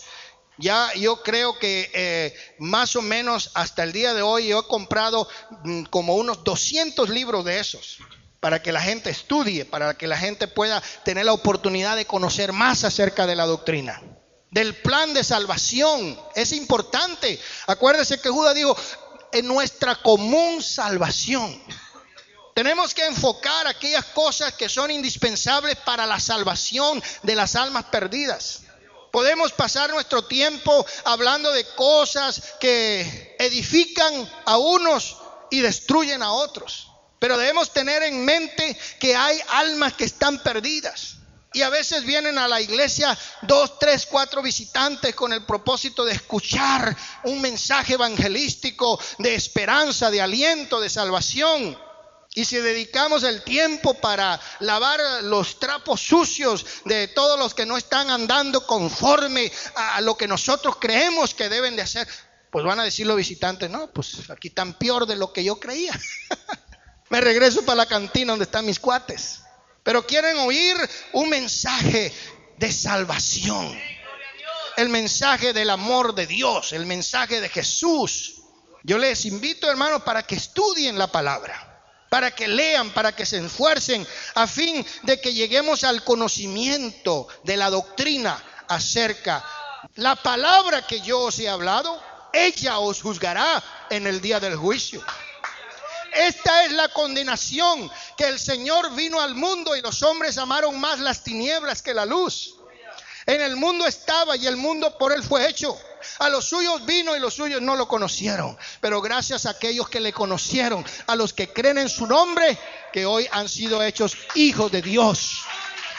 [0.62, 4.68] Ya yo creo que eh, más o menos hasta el día de hoy yo he
[4.68, 5.28] comprado
[5.64, 7.98] mm, como unos 200 libros de esos
[8.40, 12.54] para que la gente estudie, para que la gente pueda tener la oportunidad de conocer
[12.54, 14.02] más acerca de la doctrina.
[14.50, 16.20] Del plan de salvación.
[16.36, 17.40] Es importante.
[17.68, 18.76] Acuérdese que Judas dijo,
[19.32, 21.62] en nuestra común salvación.
[22.54, 28.64] Tenemos que enfocar aquellas cosas que son indispensables para la salvación de las almas perdidas.
[29.12, 35.18] Podemos pasar nuestro tiempo hablando de cosas que edifican a unos
[35.50, 36.88] y destruyen a otros.
[37.20, 41.18] Pero debemos tener en mente que hay almas que están perdidas.
[41.54, 46.14] Y a veces vienen a la iglesia dos, tres, cuatro visitantes con el propósito de
[46.14, 46.96] escuchar
[47.26, 51.78] un mensaje evangelístico de esperanza, de aliento, de salvación.
[52.34, 57.78] Y si dedicamos el tiempo para lavar los trapos sucios de todos los que no
[57.78, 62.08] están andando conforme a lo que nosotros creemos que deben de hacer,
[62.50, 65.60] pues van a decir los visitantes, no, pues aquí tan peor de lo que yo
[65.60, 65.98] creía.
[67.10, 69.42] Me regreso para la cantina donde están mis cuates.
[69.84, 70.78] Pero quieren oír
[71.12, 72.14] un mensaje
[72.58, 73.78] de salvación.
[74.78, 78.36] El mensaje del amor de Dios, el mensaje de Jesús.
[78.84, 81.71] Yo les invito, hermanos, para que estudien la palabra,
[82.12, 87.56] para que lean, para que se esfuercen, a fin de que lleguemos al conocimiento de
[87.56, 89.42] la doctrina acerca.
[89.96, 95.02] La palabra que yo os he hablado, ella os juzgará en el día del juicio.
[96.14, 101.00] Esta es la condenación, que el Señor vino al mundo y los hombres amaron más
[101.00, 102.56] las tinieblas que la luz.
[103.26, 105.80] En el mundo estaba y el mundo por él fue hecho.
[106.20, 108.58] A los suyos vino y los suyos no lo conocieron.
[108.80, 112.58] Pero gracias a aquellos que le conocieron, a los que creen en su nombre,
[112.92, 115.42] que hoy han sido hechos hijos de Dios.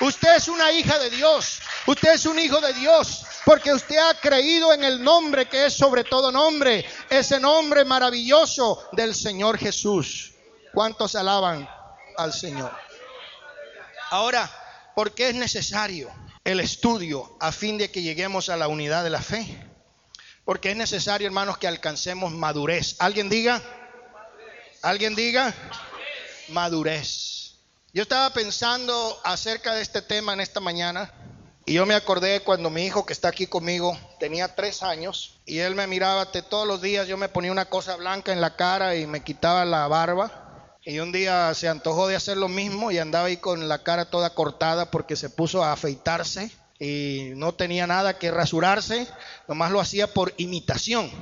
[0.01, 1.61] Usted es una hija de Dios.
[1.87, 3.25] Usted es un hijo de Dios.
[3.45, 6.85] Porque usted ha creído en el nombre que es sobre todo nombre.
[7.09, 10.33] Ese nombre maravilloso del Señor Jesús.
[10.75, 11.69] ¿Cuántos alaban
[12.17, 12.73] al Señor?
[14.11, 14.51] Ahora,
[14.95, 16.11] ¿por qué es necesario
[16.45, 19.72] el estudio a fin de que lleguemos a la unidad de la fe?
[20.45, 22.97] Porque es necesario, hermanos, que alcancemos madurez.
[22.99, 23.63] ¿Alguien diga?
[24.83, 25.55] ¿Alguien diga?
[26.49, 27.55] Madurez.
[27.95, 31.13] Yo estaba pensando acerca de este tema en esta mañana
[31.67, 35.59] y yo me acordé cuando mi hijo que está aquí conmigo tenía tres años y
[35.59, 38.97] él me miraba todos los días, yo me ponía una cosa blanca en la cara
[38.97, 42.99] y me quitaba la barba y un día se antojó de hacer lo mismo y
[42.99, 46.51] andaba ahí con la cara toda cortada porque se puso a afeitarse
[46.83, 49.07] y no tenía nada que rasurarse,
[49.47, 51.13] nomás lo hacía por imitación.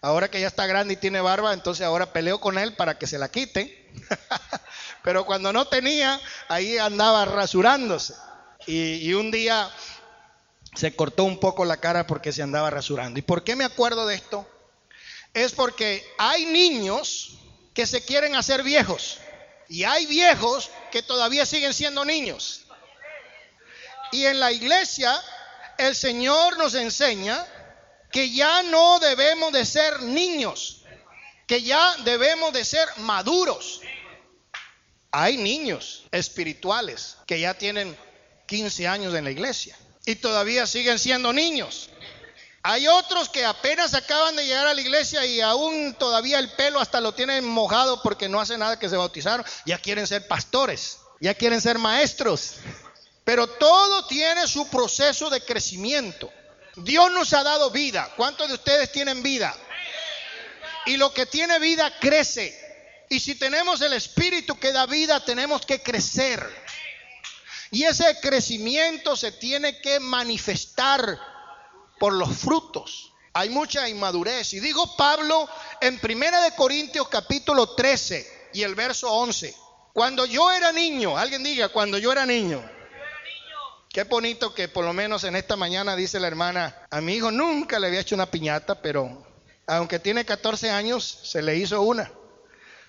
[0.00, 3.06] Ahora que ya está grande y tiene barba, entonces ahora peleo con él para que
[3.06, 3.92] se la quite.
[5.04, 8.14] Pero cuando no tenía, ahí andaba rasurándose.
[8.66, 9.70] Y, y, un día
[10.74, 13.18] se cortó un poco la cara porque se andaba rasurando.
[13.18, 14.48] ¿Y por qué me acuerdo de esto?
[15.34, 17.36] Es porque hay niños
[17.74, 19.18] que se quieren hacer viejos.
[19.68, 22.61] Y hay viejos que todavía siguen siendo niños.
[24.12, 25.20] Y en la iglesia
[25.78, 27.44] el Señor nos enseña
[28.10, 30.82] que ya no debemos de ser niños,
[31.46, 33.80] que ya debemos de ser maduros.
[35.10, 37.96] Hay niños espirituales que ya tienen
[38.46, 41.88] 15 años en la iglesia y todavía siguen siendo niños.
[42.62, 46.80] Hay otros que apenas acaban de llegar a la iglesia y aún todavía el pelo
[46.80, 49.44] hasta lo tienen mojado porque no hace nada que se bautizaron.
[49.66, 52.56] Ya quieren ser pastores, ya quieren ser maestros.
[53.24, 56.32] Pero todo tiene su proceso de crecimiento.
[56.76, 58.12] Dios nos ha dado vida.
[58.16, 59.54] ¿Cuántos de ustedes tienen vida?
[60.86, 62.58] Y lo que tiene vida crece.
[63.08, 66.44] Y si tenemos el espíritu que da vida, tenemos que crecer.
[67.70, 71.18] Y ese crecimiento se tiene que manifestar
[71.98, 73.12] por los frutos.
[73.34, 74.52] Hay mucha inmadurez.
[74.54, 75.48] Y digo Pablo
[75.80, 79.54] en Primera de Corintios capítulo 13 y el verso 11.
[79.92, 82.62] Cuando yo era niño, alguien diga, cuando yo era niño.
[83.92, 87.30] Qué bonito que por lo menos en esta mañana dice la hermana, a mi hijo
[87.30, 89.26] nunca le había hecho una piñata, pero
[89.66, 92.10] aunque tiene 14 años, se le hizo una.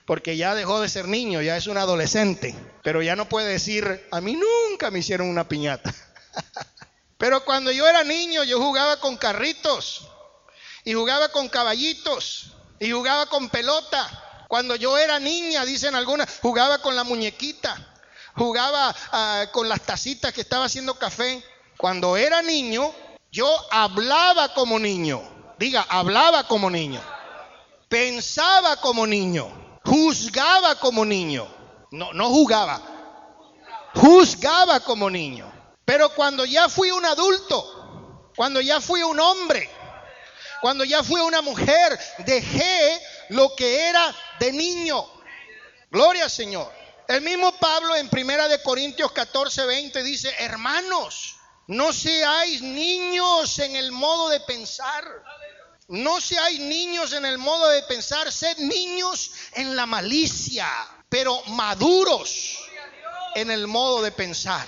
[0.05, 2.55] Porque ya dejó de ser niño, ya es un adolescente.
[2.83, 5.93] Pero ya no puede decir, a mí nunca me hicieron una piñata.
[7.17, 10.07] pero cuando yo era niño, yo jugaba con carritos.
[10.85, 12.53] Y jugaba con caballitos.
[12.79, 14.45] Y jugaba con pelota.
[14.47, 17.92] Cuando yo era niña, dicen algunas, jugaba con la muñequita
[18.35, 21.43] jugaba ah, con las tacitas que estaba haciendo café.
[21.77, 22.93] Cuando era niño,
[23.31, 25.21] yo hablaba como niño.
[25.57, 27.01] Diga, hablaba como niño.
[27.89, 29.79] Pensaba como niño.
[29.85, 31.47] Juzgaba como niño.
[31.91, 32.81] No, no jugaba.
[33.95, 35.51] Juzgaba como niño.
[35.85, 39.69] Pero cuando ya fui un adulto, cuando ya fui un hombre,
[40.61, 45.05] cuando ya fui una mujer, dejé lo que era de niño.
[45.91, 46.71] Gloria al Señor.
[47.07, 51.35] El mismo Pablo en Primera de Corintios 14, 20 dice, hermanos,
[51.67, 55.05] no seáis niños en el modo de pensar.
[55.89, 60.67] No seáis niños en el modo de pensar, sed niños en la malicia,
[61.09, 62.57] pero maduros
[63.35, 64.65] en el modo de pensar.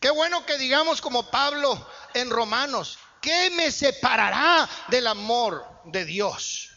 [0.00, 6.70] Qué bueno que digamos como Pablo en Romanos, ¿qué me separará del amor de Dios?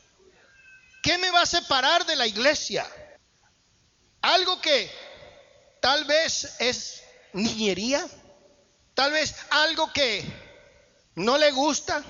[1.04, 2.90] ¿Qué me va a separar de la iglesia?
[4.22, 4.92] Algo que
[5.82, 7.04] tal vez es
[7.34, 8.06] niñería,
[8.94, 10.24] tal vez algo que
[11.16, 12.04] no le gusta.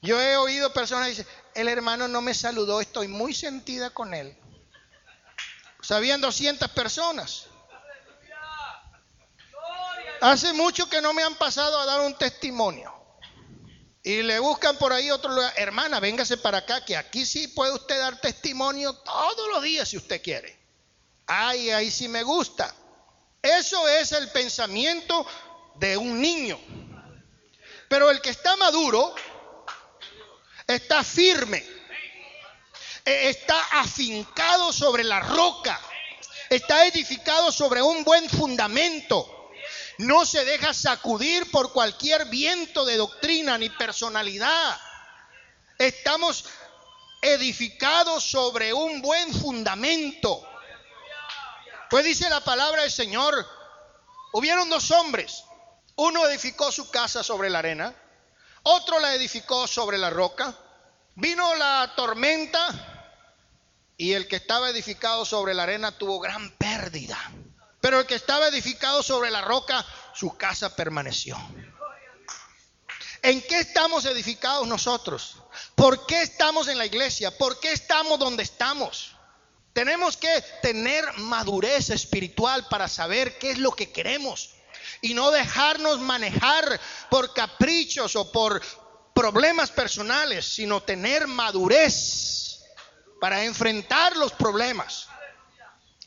[0.00, 4.14] Yo he oído personas que dicen, el hermano no me saludó, estoy muy sentida con
[4.14, 4.36] él.
[5.82, 7.46] Sabían 200 personas.
[10.20, 12.92] Hace mucho que no me han pasado a dar un testimonio.
[14.02, 15.52] Y le buscan por ahí otro lugar.
[15.56, 19.96] Hermana, véngase para acá, que aquí sí puede usted dar testimonio todos los días si
[19.96, 20.58] usted quiere.
[21.30, 22.74] Ay, ahí sí me gusta.
[23.42, 25.26] Eso es el pensamiento
[25.74, 26.58] de un niño.
[27.88, 29.14] Pero el que está maduro
[30.66, 31.64] está firme,
[33.04, 35.78] e, está afincado sobre la roca,
[36.48, 39.50] está edificado sobre un buen fundamento.
[39.98, 44.80] No se deja sacudir por cualquier viento de doctrina ni personalidad.
[45.76, 46.46] Estamos
[47.20, 50.46] edificados sobre un buen fundamento.
[51.90, 53.46] Pues dice la palabra del Señor,
[54.32, 55.44] hubieron dos hombres,
[55.96, 57.94] uno edificó su casa sobre la arena,
[58.62, 60.54] otro la edificó sobre la roca,
[61.14, 63.14] vino la tormenta
[63.96, 67.18] y el que estaba edificado sobre la arena tuvo gran pérdida.
[67.80, 69.84] Pero el que estaba edificado sobre la roca,
[70.14, 71.38] su casa permaneció.
[73.22, 75.36] ¿En qué estamos edificados nosotros?
[75.74, 77.36] ¿Por qué estamos en la iglesia?
[77.36, 79.16] ¿Por qué estamos donde estamos?
[79.78, 84.50] Tenemos que tener madurez espiritual para saber qué es lo que queremos
[85.00, 88.60] y no dejarnos manejar por caprichos o por
[89.14, 92.58] problemas personales, sino tener madurez
[93.20, 95.06] para enfrentar los problemas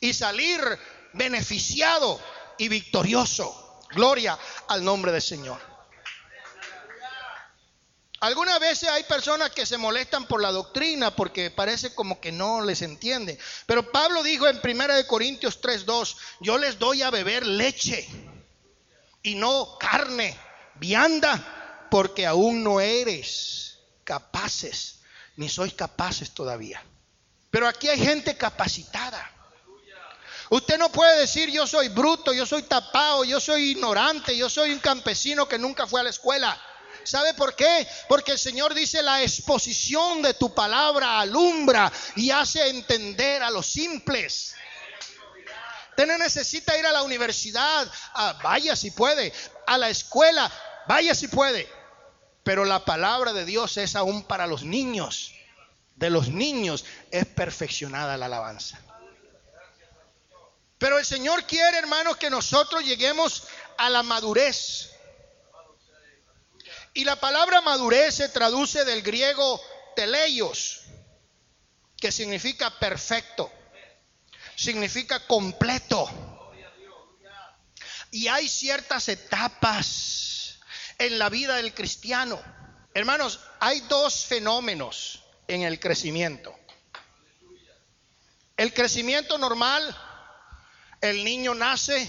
[0.00, 0.60] y salir
[1.14, 2.20] beneficiado
[2.58, 3.80] y victorioso.
[3.88, 5.71] Gloria al nombre del Señor.
[8.22, 12.60] Algunas veces hay personas que se molestan por la doctrina porque parece como que no
[12.62, 13.36] les entiende.
[13.66, 18.08] Pero Pablo dijo en 1 Corintios 3:2, yo les doy a beber leche
[19.24, 20.38] y no carne
[20.76, 25.00] vianda, porque aún no eres capaces,
[25.34, 26.80] ni sois capaces todavía.
[27.50, 29.32] Pero aquí hay gente capacitada.
[30.48, 34.70] Usted no puede decir yo soy bruto, yo soy tapado, yo soy ignorante, yo soy
[34.70, 36.56] un campesino que nunca fue a la escuela.
[37.04, 37.86] ¿Sabe por qué?
[38.08, 43.66] Porque el Señor dice la exposición de tu palabra alumbra y hace entender a los
[43.66, 44.54] simples.
[45.90, 49.32] Usted no necesita ir a la universidad, ah, vaya si puede,
[49.66, 50.50] a la escuela,
[50.86, 51.68] vaya si puede.
[52.42, 55.34] Pero la palabra de Dios es aún para los niños.
[55.96, 58.80] De los niños es perfeccionada la alabanza.
[60.78, 63.44] Pero el Señor quiere, hermanos, que nosotros lleguemos
[63.76, 64.91] a la madurez.
[66.94, 69.60] Y la palabra madurez se traduce del griego
[69.96, 70.82] teleios,
[71.96, 73.50] que significa perfecto,
[74.56, 76.08] significa completo.
[78.10, 80.58] Y hay ciertas etapas
[80.98, 82.40] en la vida del cristiano.
[82.92, 86.54] Hermanos, hay dos fenómenos en el crecimiento.
[88.56, 89.96] El crecimiento normal,
[91.00, 92.06] el niño nace,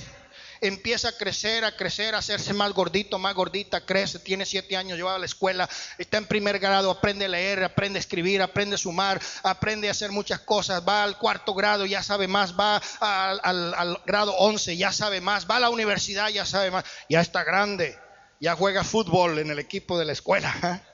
[0.64, 4.98] empieza a crecer, a crecer, a hacerse más gordito, más gordita, crece, tiene siete años,
[4.98, 8.76] lleva a la escuela, está en primer grado, aprende a leer, aprende a escribir, aprende
[8.76, 12.82] a sumar, aprende a hacer muchas cosas, va al cuarto grado, ya sabe más, va
[13.02, 17.44] al, grado once, ya sabe más, va a la universidad, ya sabe más, ya está
[17.44, 18.00] grande,
[18.40, 20.56] ya juega fútbol en el equipo de la escuela.
[20.64, 20.90] ¿eh?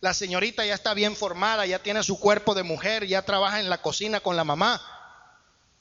[0.00, 3.70] La señorita ya está bien formada, ya tiene su cuerpo de mujer, ya trabaja en
[3.70, 4.82] la cocina con la mamá.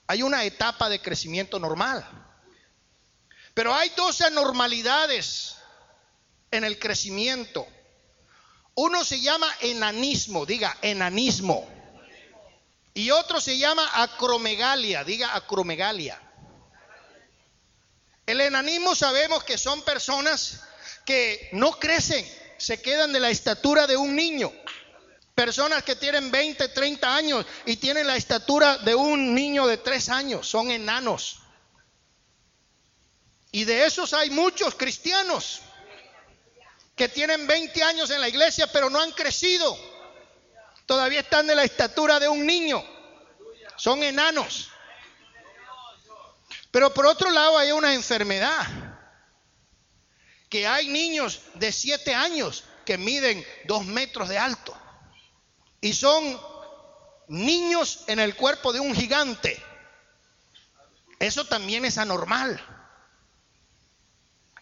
[0.06, 2.27] Hay una etapa de crecimiento normal.
[3.58, 5.56] Pero hay dos anormalidades
[6.52, 7.66] en el crecimiento.
[8.76, 11.68] Uno se llama enanismo, diga enanismo.
[12.94, 16.22] Y otro se llama acromegalia, diga acromegalia.
[18.28, 20.62] El enanismo sabemos que son personas
[21.04, 24.54] que no crecen, se quedan de la estatura de un niño.
[25.34, 30.10] Personas que tienen 20, 30 años y tienen la estatura de un niño de 3
[30.10, 31.40] años, son enanos.
[33.52, 35.62] Y de esos hay muchos cristianos
[36.96, 39.78] que tienen 20 años en la iglesia pero no han crecido.
[40.86, 42.84] Todavía están de la estatura de un niño.
[43.76, 44.70] Son enanos.
[46.72, 48.66] Pero por otro lado hay una enfermedad.
[50.50, 54.76] Que hay niños de 7 años que miden 2 metros de alto.
[55.82, 56.40] Y son
[57.28, 59.62] niños en el cuerpo de un gigante.
[61.20, 62.77] Eso también es anormal.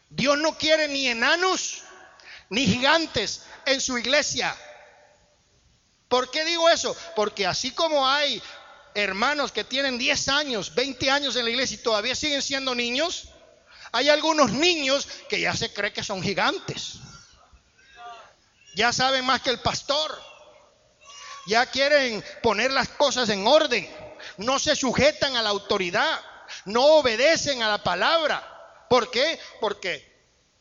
[0.09, 1.83] Dios no quiere ni enanos
[2.49, 4.55] ni gigantes en su iglesia.
[6.07, 6.95] ¿Por qué digo eso?
[7.15, 8.41] Porque así como hay
[8.93, 13.29] hermanos que tienen 10 años, 20 años en la iglesia y todavía siguen siendo niños,
[13.91, 16.95] hay algunos niños que ya se cree que son gigantes.
[18.75, 20.21] Ya saben más que el pastor.
[21.47, 23.89] Ya quieren poner las cosas en orden.
[24.37, 26.19] No se sujetan a la autoridad.
[26.65, 28.54] No obedecen a la palabra.
[28.89, 29.39] ¿Por qué?
[29.59, 30.15] Porque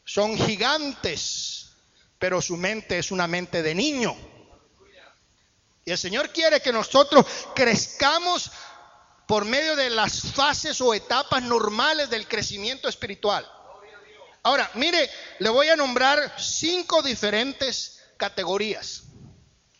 [0.04, 1.70] son gigantes,
[2.18, 4.16] pero su mente es una mente de niño.
[5.84, 8.50] Y el Señor quiere que nosotros crezcamos
[9.26, 13.50] por medio de las fases o etapas normales del crecimiento espiritual.
[14.42, 19.04] Ahora, mire, le voy a nombrar cinco diferentes categorías.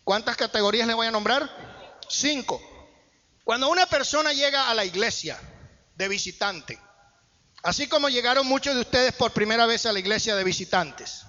[0.04, 1.98] ¿Cuántas categorías le voy a nombrar?
[2.08, 2.60] Cinco.
[3.44, 5.38] Cuando una persona llega a la iglesia
[5.94, 6.78] de visitante,
[7.64, 11.22] Así como llegaron muchos de ustedes por primera vez a la iglesia de visitantes.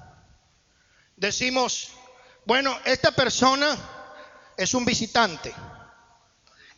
[1.15, 1.91] Decimos,
[2.43, 3.77] bueno, esta persona
[4.57, 5.55] es un visitante,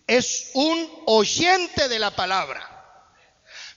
[0.05, 2.61] es un oyente de la palabra.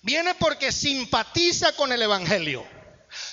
[0.03, 2.63] Viene porque simpatiza con el Evangelio.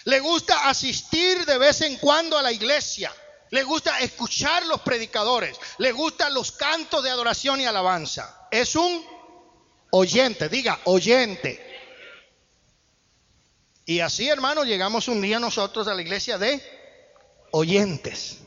[0.06, 3.14] Le gusta asistir de vez en cuando a la iglesia.
[3.50, 5.58] Le gusta escuchar los predicadores.
[5.80, 8.48] Le gustan los cantos de adoración y alabanza.
[8.52, 9.06] Es un
[9.91, 11.66] oyente, diga oyente.
[13.88, 16.62] Y así, hermano, llegamos un día nosotros a la iglesia de
[17.52, 18.40] oyentes.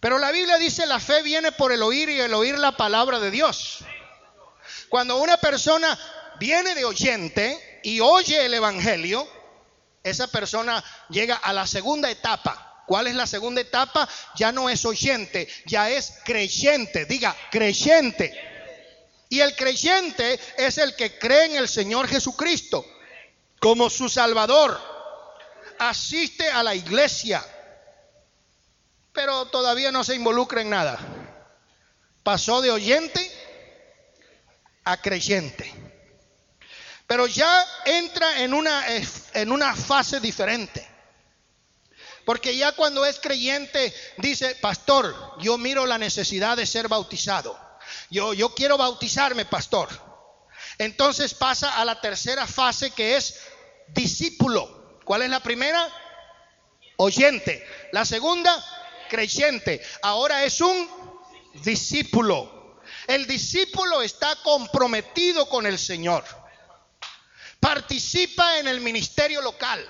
[0.00, 3.20] Pero la Biblia dice, la fe viene por el oír y el oír la palabra
[3.20, 3.78] de Dios.
[4.90, 5.98] Cuando una persona
[6.38, 9.26] viene de oyente y oye el Evangelio,
[10.04, 12.84] esa persona llega a la segunda etapa.
[12.86, 14.06] ¿Cuál es la segunda etapa?
[14.36, 17.06] Ya no es oyente, ya es creyente.
[17.06, 18.38] Diga, creyente.
[19.30, 22.84] Y el creyente es el que cree en el Señor Jesucristo
[23.58, 24.80] como su Salvador.
[25.78, 27.44] Asiste a la iglesia,
[29.12, 30.98] pero todavía no se involucra en nada.
[32.22, 33.30] Pasó de oyente
[34.84, 35.72] a creyente.
[37.06, 38.84] Pero ya entra en una,
[39.34, 40.86] en una fase diferente.
[42.24, 47.58] Porque ya cuando es creyente dice, pastor, yo miro la necesidad de ser bautizado.
[48.10, 49.88] Yo, yo quiero bautizarme, pastor.
[50.76, 53.40] Entonces pasa a la tercera fase que es
[53.94, 55.00] discípulo.
[55.04, 55.88] ¿Cuál es la primera?
[56.96, 57.66] Oyente.
[57.92, 58.64] La segunda,
[59.08, 59.80] creyente.
[60.02, 60.88] Ahora es un
[61.62, 62.80] discípulo.
[63.06, 66.24] El discípulo está comprometido con el Señor.
[67.60, 69.84] Participa en el ministerio local.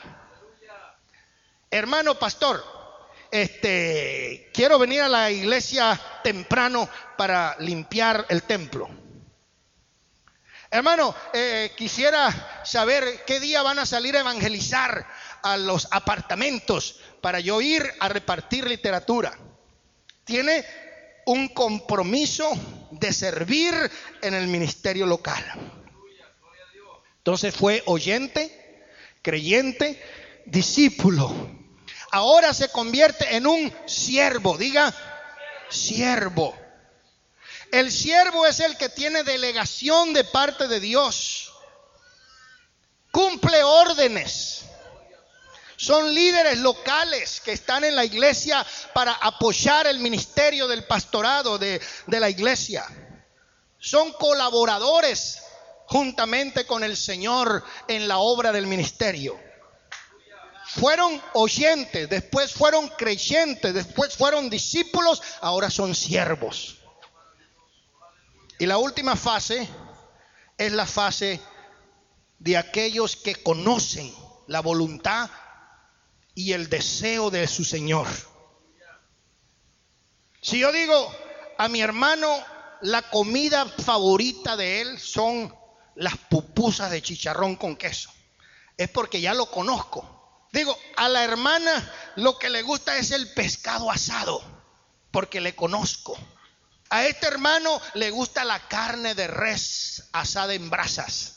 [1.70, 2.64] Hermano pastor,
[3.30, 8.88] este, quiero venir a la iglesia temprano para limpiar el templo.
[10.70, 15.06] Hermano, eh, quisiera saber qué día van a salir a evangelizar
[15.42, 19.32] a los apartamentos para yo ir a repartir literatura.
[20.24, 20.64] Tiene
[21.24, 22.50] un compromiso
[22.90, 23.74] de servir
[24.20, 25.42] en el ministerio local.
[27.18, 28.84] Entonces fue oyente,
[29.22, 30.02] creyente,
[30.44, 31.34] discípulo.
[32.10, 34.94] Ahora se convierte en un siervo, diga
[35.70, 36.54] siervo.
[37.72, 41.52] El siervo es el que tiene delegación de parte de Dios.
[43.10, 44.62] Cumple órdenes.
[45.76, 51.80] Son líderes locales que están en la iglesia para apoyar el ministerio del pastorado de,
[52.06, 52.84] de la iglesia.
[53.78, 55.38] Son colaboradores
[55.86, 59.38] juntamente con el Señor en la obra del ministerio.
[60.66, 66.77] Fueron oyentes, después fueron creyentes, después fueron discípulos, ahora son siervos.
[68.58, 69.68] Y la última fase
[70.56, 71.40] es la fase
[72.38, 74.12] de aquellos que conocen
[74.48, 75.30] la voluntad
[76.34, 78.06] y el deseo de su Señor.
[80.40, 81.12] Si yo digo
[81.58, 82.28] a mi hermano,
[82.80, 85.54] la comida favorita de él son
[85.94, 88.10] las pupusas de chicharrón con queso,
[88.76, 90.46] es porque ya lo conozco.
[90.52, 94.42] Digo, a la hermana lo que le gusta es el pescado asado,
[95.10, 96.16] porque le conozco.
[96.90, 101.36] A este hermano le gusta la carne de res asada en brasas.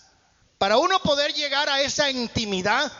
[0.57, 2.91] Para uno poder llegar a esa intimidad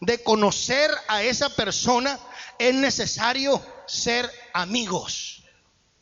[0.00, 2.18] de conocer a esa persona,
[2.58, 5.42] es necesario ser amigos.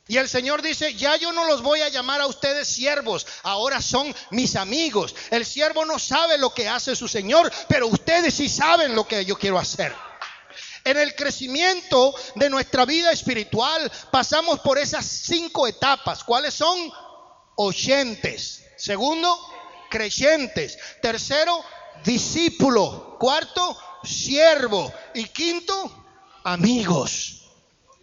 [0.09, 3.83] Y el Señor dice, ya yo no los voy a llamar a ustedes siervos, ahora
[3.83, 5.17] son mis amigos.
[5.31, 9.25] El siervo no sabe lo que hace su Señor, pero ustedes sí saben lo que
[9.25, 9.93] yo quiero hacer.
[10.87, 16.23] En el crecimiento de nuestra vida espiritual pasamos por esas cinco etapas.
[16.23, 16.79] ¿Cuáles son?
[17.57, 18.63] Oyentes.
[18.77, 19.37] Segundo,
[19.91, 20.79] creyentes.
[21.03, 21.61] Tercero,
[22.05, 23.17] discípulo.
[23.19, 24.93] Cuarto, siervo.
[25.13, 26.07] Y quinto,
[26.45, 27.43] amigos.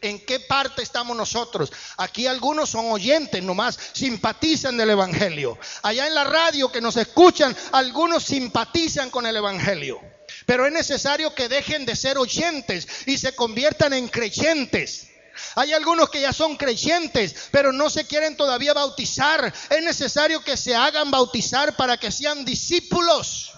[0.01, 1.71] ¿En qué parte estamos nosotros?
[1.95, 5.57] Aquí algunos son oyentes, nomás simpatizan del Evangelio.
[5.83, 10.01] Allá en la radio que nos escuchan, algunos simpatizan con el Evangelio.
[10.45, 15.07] Pero es necesario que dejen de ser oyentes y se conviertan en creyentes.
[15.55, 19.51] Hay algunos que ya son creyentes, pero no se quieren todavía bautizar.
[19.69, 23.51] Es necesario que se hagan bautizar para que sean discípulos.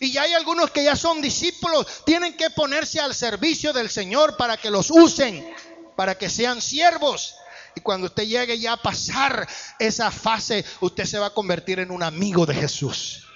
[0.00, 4.36] Y ya hay algunos que ya son discípulos, tienen que ponerse al servicio del Señor
[4.36, 5.52] para que los usen,
[5.96, 7.34] para que sean siervos.
[7.74, 9.46] Y cuando usted llegue ya a pasar
[9.78, 13.27] esa fase, usted se va a convertir en un amigo de Jesús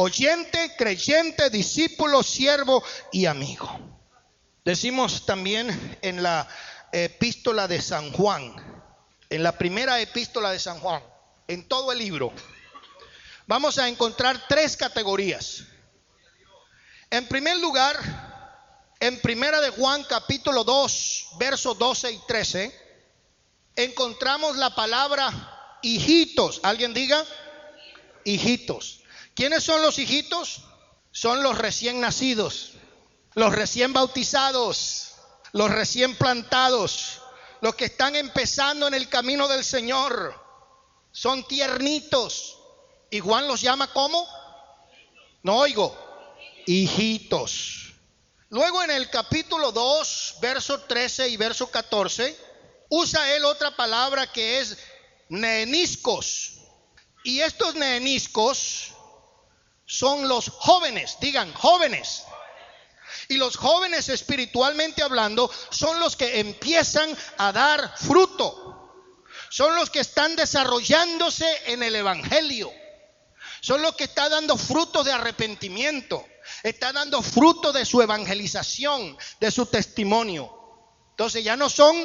[0.00, 3.68] oyente, creyente, discípulo, siervo y amigo.
[4.64, 6.46] Decimos también en la
[6.92, 8.54] epístola de San Juan,
[9.28, 11.02] en la primera epístola de San Juan,
[11.48, 12.32] en todo el libro,
[13.48, 15.64] vamos a encontrar tres categorías.
[17.10, 17.96] En primer lugar,
[19.00, 22.88] en primera de Juan capítulo 2, versos 12 y 13,
[23.74, 26.60] encontramos la palabra hijitos.
[26.62, 27.24] ¿Alguien diga?
[28.24, 28.98] Hijitos.
[29.38, 30.62] ¿Quiénes son los hijitos?
[31.12, 32.72] Son los recién nacidos,
[33.34, 35.12] los recién bautizados,
[35.52, 37.20] los recién plantados,
[37.60, 40.34] los que están empezando en el camino del Señor.
[41.12, 42.58] Son tiernitos.
[43.12, 44.26] Y Juan los llama como?
[45.44, 45.96] No oigo.
[46.66, 47.92] hijitos.
[48.48, 52.36] Luego en el capítulo 2, verso 13 y verso 14,
[52.88, 54.76] usa él otra palabra que es
[55.28, 56.54] neeniscos.
[57.22, 58.94] Y estos neeniscos
[59.88, 62.24] son los jóvenes, digan jóvenes.
[63.28, 69.24] Y los jóvenes espiritualmente hablando son los que empiezan a dar fruto.
[69.50, 72.70] Son los que están desarrollándose en el Evangelio.
[73.62, 76.24] Son los que están dando fruto de arrepentimiento.
[76.62, 80.54] Están dando fruto de su evangelización, de su testimonio.
[81.10, 81.96] Entonces ya no son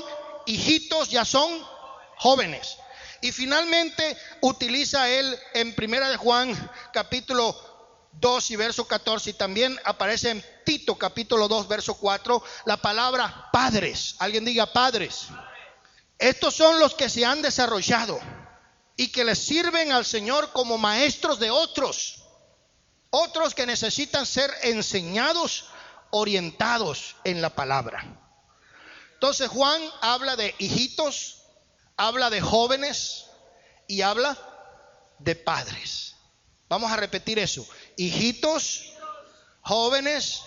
[0.45, 1.51] hijitos, ya son
[2.15, 2.77] jóvenes.
[3.19, 7.72] Y finalmente utiliza él en Primera de Juan capítulo
[8.19, 13.49] 2 y verso 14 y también aparece en Tito capítulo 2 verso 4 la palabra
[13.51, 14.15] padres.
[14.19, 15.27] Alguien diga padres.
[16.17, 18.19] Estos son los que se han desarrollado
[18.95, 22.23] y que les sirven al Señor como maestros de otros.
[23.09, 25.65] Otros que necesitan ser enseñados,
[26.11, 28.19] orientados en la palabra.
[29.13, 31.43] Entonces Juan habla de hijitos,
[31.97, 33.25] habla de jóvenes
[33.87, 34.37] y habla
[35.19, 36.12] de padres.
[36.69, 37.67] Vamos a repetir eso.
[37.97, 38.93] Hijitos,
[39.61, 40.41] jóvenes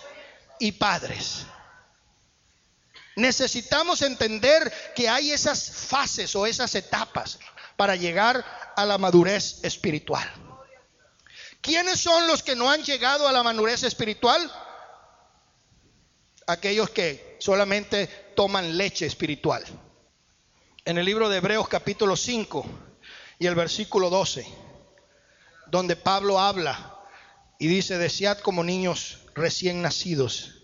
[0.59, 1.45] y padres.
[3.15, 7.39] Necesitamos entender que hay esas fases o esas etapas
[7.75, 8.45] para llegar
[8.75, 10.29] a la madurez espiritual.
[11.61, 14.51] ¿Quiénes son los que no han llegado a la madurez espiritual?
[16.45, 19.63] Aquellos que solamente toman leche espiritual.
[20.85, 22.65] En el libro de Hebreos capítulo 5
[23.39, 24.47] y el versículo 12,
[25.71, 26.95] donde Pablo habla
[27.59, 30.63] y dice, desead como niños recién nacidos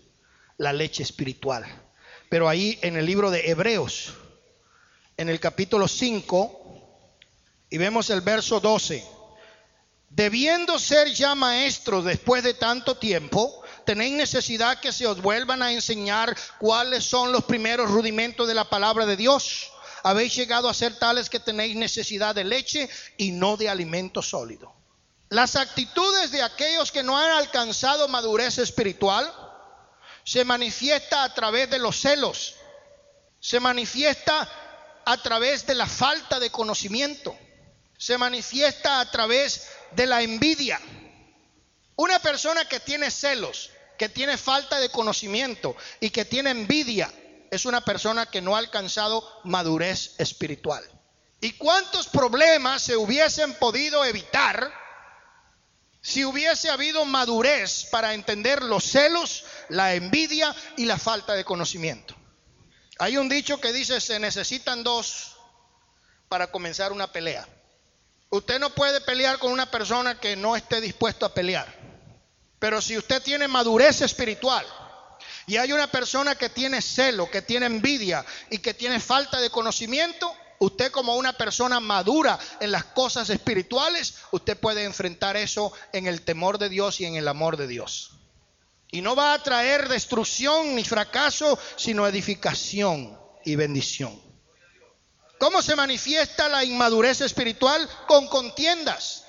[0.58, 1.84] la leche espiritual
[2.34, 4.12] pero ahí en el libro de Hebreos,
[5.16, 6.60] en el capítulo 5,
[7.70, 9.06] y vemos el verso 12,
[10.10, 15.72] debiendo ser ya maestros después de tanto tiempo, tenéis necesidad que se os vuelvan a
[15.72, 19.70] enseñar cuáles son los primeros rudimentos de la palabra de Dios.
[20.02, 24.74] Habéis llegado a ser tales que tenéis necesidad de leche y no de alimento sólido.
[25.34, 29.34] Las actitudes de aquellos que no han alcanzado madurez espiritual
[30.22, 32.54] se manifiesta a través de los celos,
[33.40, 34.48] se manifiesta
[35.04, 37.36] a través de la falta de conocimiento,
[37.98, 40.80] se manifiesta a través de la envidia.
[41.96, 47.12] Una persona que tiene celos, que tiene falta de conocimiento y que tiene envidia,
[47.50, 50.88] es una persona que no ha alcanzado madurez espiritual.
[51.40, 54.83] ¿Y cuántos problemas se hubiesen podido evitar
[56.04, 62.14] si hubiese habido madurez para entender los celos, la envidia y la falta de conocimiento.
[62.98, 65.38] Hay un dicho que dice, se necesitan dos
[66.28, 67.48] para comenzar una pelea.
[68.28, 71.74] Usted no puede pelear con una persona que no esté dispuesto a pelear.
[72.58, 74.66] Pero si usted tiene madurez espiritual
[75.46, 79.48] y hay una persona que tiene celo, que tiene envidia y que tiene falta de
[79.48, 86.06] conocimiento, Usted como una persona madura en las cosas espirituales, usted puede enfrentar eso en
[86.06, 88.12] el temor de Dios y en el amor de Dios.
[88.90, 94.18] Y no va a traer destrucción ni fracaso, sino edificación y bendición.
[95.38, 97.86] ¿Cómo se manifiesta la inmadurez espiritual?
[98.06, 99.24] Con contiendas.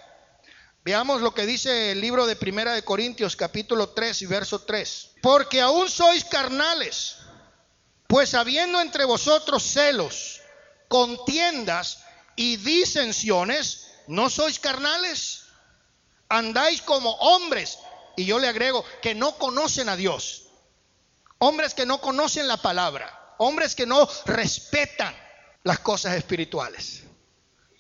[0.86, 5.16] Veamos lo que dice el libro de Primera de Corintios capítulo 3 y verso 3.
[5.22, 7.18] Porque aún sois carnales,
[8.08, 10.40] pues habiendo entre vosotros celos,
[10.96, 11.98] contiendas
[12.38, 15.42] y disensiones, ¿no sois carnales?
[16.30, 17.78] Andáis como hombres,
[18.16, 20.44] y yo le agrego, que no conocen a Dios.
[21.40, 25.14] Hombres que no conocen la palabra, hombres que no respetan
[25.64, 27.04] las cosas espirituales.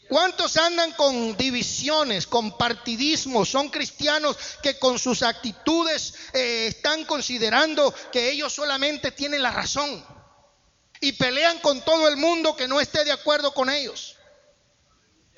[0.09, 3.45] ¿Cuántos andan con divisiones, con partidismo?
[3.45, 10.14] Son cristianos que con sus actitudes eh, están considerando que ellos solamente tienen la razón
[11.05, 14.15] y pelean con todo el mundo que no esté de acuerdo con ellos.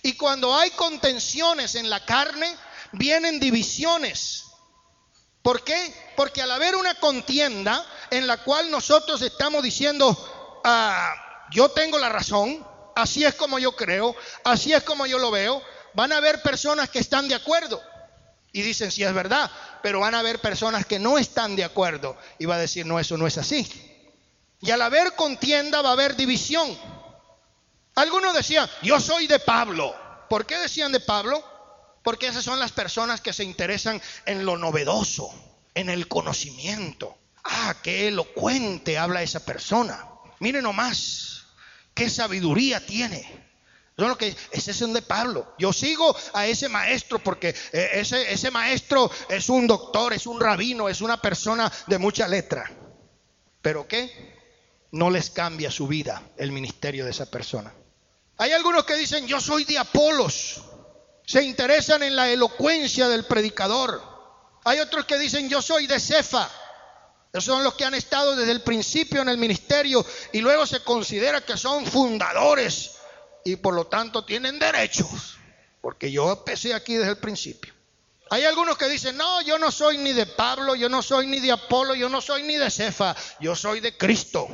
[0.01, 2.55] Y cuando hay contenciones en la carne,
[2.93, 4.45] vienen divisiones.
[5.41, 5.93] ¿Por qué?
[6.15, 11.13] Porque al haber una contienda en la cual nosotros estamos diciendo, ah,
[11.51, 12.65] yo tengo la razón,
[12.95, 14.15] así es como yo creo,
[14.45, 15.61] así es como yo lo veo,
[15.93, 17.83] van a haber personas que están de acuerdo
[18.53, 19.51] y dicen, sí es verdad,
[19.83, 23.01] pero van a haber personas que no están de acuerdo y va a decir, no,
[23.01, 23.96] eso no es así.
[24.59, 26.77] Y al haber contienda va a haber división.
[27.95, 29.95] Algunos decían, yo soy de Pablo.
[30.29, 31.43] ¿Por qué decían de Pablo?
[32.03, 35.29] Porque esas son las personas que se interesan en lo novedoso,
[35.73, 37.17] en el conocimiento.
[37.43, 40.05] Ah, qué elocuente habla esa persona.
[40.39, 41.45] Mire nomás,
[41.93, 43.47] qué sabiduría tiene.
[43.97, 45.55] Son los que, ese es de Pablo.
[45.57, 50.39] Yo sigo a ese maestro porque eh, ese, ese maestro es un doctor, es un
[50.39, 52.71] rabino, es una persona de mucha letra.
[53.61, 54.36] Pero ¿qué?
[54.97, 57.71] No les cambia su vida el ministerio de esa persona.
[58.37, 60.59] Hay algunos que dicen, yo soy de Apolos.
[61.23, 64.01] Se interesan en la elocuencia del predicador.
[64.63, 66.49] Hay otros que dicen, yo soy de Cefa.
[67.31, 70.79] Esos son los que han estado desde el principio en el ministerio y luego se
[70.79, 72.93] considera que son fundadores
[73.45, 75.37] y por lo tanto tienen derechos,
[75.79, 77.71] porque yo empecé aquí desde el principio.
[78.31, 81.39] Hay algunos que dicen, no, yo no soy ni de Pablo, yo no soy ni
[81.39, 84.47] de Apolo, yo no soy ni de Cefa, yo soy de Cristo.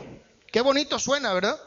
[0.54, 1.60] Qué bonito suena, ¿verdad?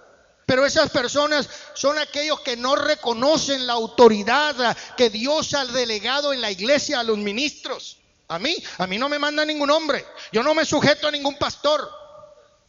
[0.47, 6.41] Pero esas personas son aquellos que no reconocen la autoridad que Dios ha delegado en
[6.41, 7.99] la iglesia a los ministros.
[8.29, 10.07] A mí, a mí no me manda ningún hombre.
[10.31, 11.91] Yo no me sujeto a ningún pastor.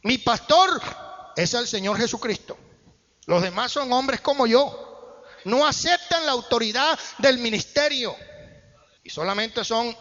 [0.01, 0.81] Mi pastor
[1.35, 2.57] es el Señor Jesucristo.
[3.27, 5.23] Los demás son hombres como yo.
[5.45, 8.15] No aceptan la autoridad del ministerio.
[9.03, 9.95] Y solamente son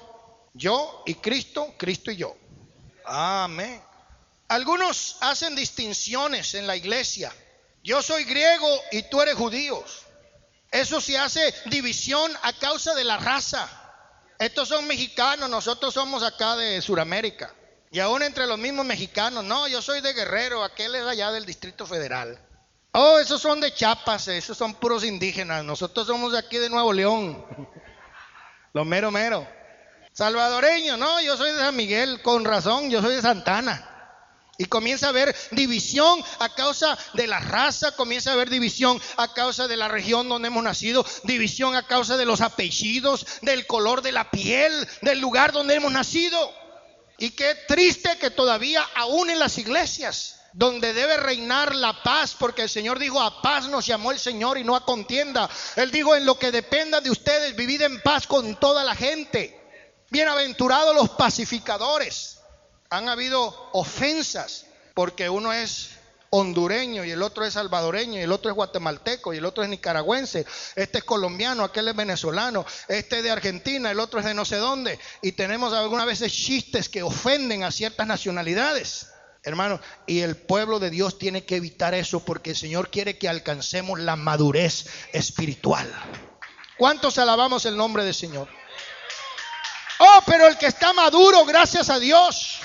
[0.55, 2.35] yo y Cristo, Cristo y yo.
[3.05, 3.86] Amén.
[4.49, 7.33] Algunos hacen distinciones en la iglesia.
[7.83, 9.85] Yo soy griego y tú eres judío.
[10.71, 13.69] Eso se hace división a causa de la raza.
[14.39, 17.55] Estos son mexicanos, nosotros somos acá de Sudamérica.
[17.91, 21.47] Y aún entre los mismos mexicanos, no, yo soy de Guerrero, aquel es allá del
[21.47, 22.39] Distrito Federal.
[22.93, 25.65] Oh, esos son de Chiapas, esos son puros indígenas.
[25.65, 27.45] Nosotros somos de aquí de Nuevo León.
[28.75, 29.47] Lo mero mero.
[30.13, 33.96] Salvadoreño, no, yo soy de San Miguel, con razón, yo soy de Santana.
[34.59, 39.35] Y comienza a haber división a causa de la raza, comienza a haber división a
[39.35, 44.01] causa de la región donde hemos nacido, división a causa de los apellidos, del color
[44.01, 46.39] de la piel, del lugar donde hemos nacido.
[47.19, 52.63] Y qué triste que todavía aún en las iglesias donde debe reinar la paz, porque
[52.63, 55.51] el Señor dijo, a paz nos llamó el Señor y no a contienda.
[55.77, 59.61] Él dijo, en lo que dependa de ustedes, vivid en paz con toda la gente.
[60.09, 62.36] Bienaventurados los pacificadores.
[62.91, 65.91] Han habido ofensas, porque uno es
[66.31, 69.69] hondureño y el otro es salvadoreño y el otro es guatemalteco y el otro es
[69.69, 74.35] nicaragüense, este es colombiano, aquel es venezolano, este es de Argentina, el otro es de
[74.35, 79.09] no sé dónde y tenemos algunas veces chistes que ofenden a ciertas nacionalidades.
[79.43, 83.29] Hermano, y el pueblo de Dios tiene que evitar eso porque el Señor quiere que
[83.29, 85.89] alcancemos la madurez espiritual.
[86.77, 88.49] ¿Cuántos alabamos el nombre del Señor?
[89.99, 92.59] Oh, pero el que está maduro, gracias a Dios,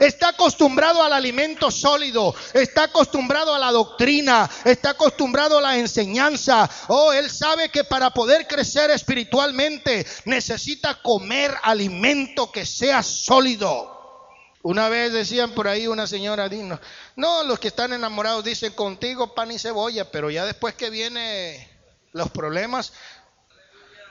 [0.00, 6.68] está acostumbrado al alimento sólido, está acostumbrado a la doctrina, está acostumbrado a la enseñanza.
[6.88, 13.98] Oh, él sabe que para poder crecer espiritualmente necesita comer alimento que sea sólido.
[14.62, 16.50] Una vez decían por ahí una señora,
[17.16, 21.66] no, los que están enamorados dicen contigo pan y cebolla, pero ya después que vienen
[22.12, 22.92] los problemas,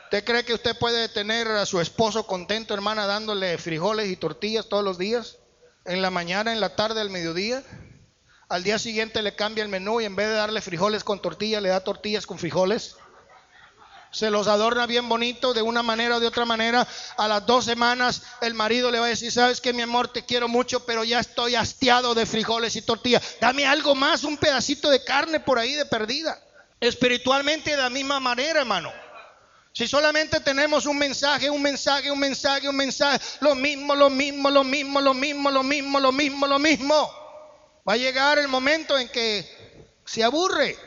[0.05, 4.67] ¿usted cree que usted puede tener a su esposo contento, hermana, dándole frijoles y tortillas
[4.67, 5.37] todos los días?
[5.85, 7.63] En la mañana, en la tarde, al mediodía.
[8.47, 11.61] Al día siguiente le cambia el menú y en vez de darle frijoles con tortillas,
[11.61, 12.95] le da tortillas con frijoles
[14.11, 16.87] se los adorna bien bonito de una manera o de otra manera.
[17.17, 20.25] A las dos semanas el marido le va a decir, sabes que mi amor te
[20.25, 23.37] quiero mucho, pero ya estoy hastiado de frijoles y tortillas.
[23.39, 26.39] Dame algo más, un pedacito de carne por ahí de perdida.
[26.79, 28.91] Espiritualmente de la misma manera, hermano.
[29.71, 34.49] Si solamente tenemos un mensaje, un mensaje, un mensaje, un mensaje, lo mismo, lo mismo,
[34.49, 37.11] lo mismo, lo mismo, lo mismo, lo mismo, lo mismo,
[37.87, 40.77] va a llegar el momento en que se aburre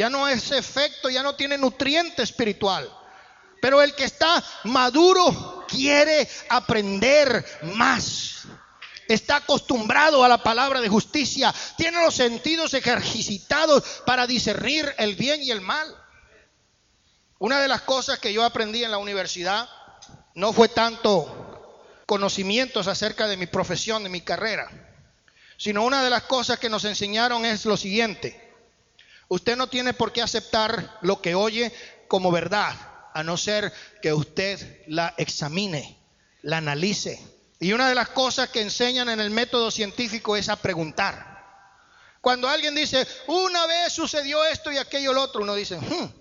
[0.00, 2.90] ya no es efecto, ya no tiene nutriente espiritual.
[3.60, 7.44] Pero el que está maduro quiere aprender
[7.74, 8.44] más.
[9.06, 11.54] Está acostumbrado a la palabra de justicia.
[11.76, 15.94] Tiene los sentidos ejercitados para discernir el bien y el mal.
[17.40, 19.66] Una de las cosas que yo aprendí en la universidad
[20.34, 24.70] no fue tanto conocimientos acerca de mi profesión, de mi carrera,
[25.56, 28.52] sino una de las cosas que nos enseñaron es lo siguiente.
[29.28, 31.72] Usted no tiene por qué aceptar lo que oye
[32.08, 32.74] como verdad,
[33.14, 33.72] a no ser
[34.02, 35.98] que usted la examine,
[36.42, 37.26] la analice.
[37.58, 41.30] Y una de las cosas que enseñan en el método científico es a preguntar.
[42.20, 46.19] Cuando alguien dice, una vez sucedió esto y aquello lo otro, uno dice, hmm,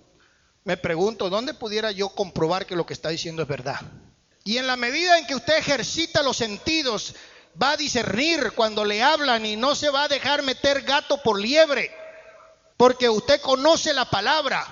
[0.64, 3.80] me pregunto, ¿dónde pudiera yo comprobar que lo que está diciendo es verdad?
[4.44, 7.16] Y en la medida en que usted ejercita los sentidos,
[7.62, 11.40] va a discernir cuando le hablan y no se va a dejar meter gato por
[11.40, 11.92] liebre.
[12.78, 14.66] Porque usted conoce la palabra,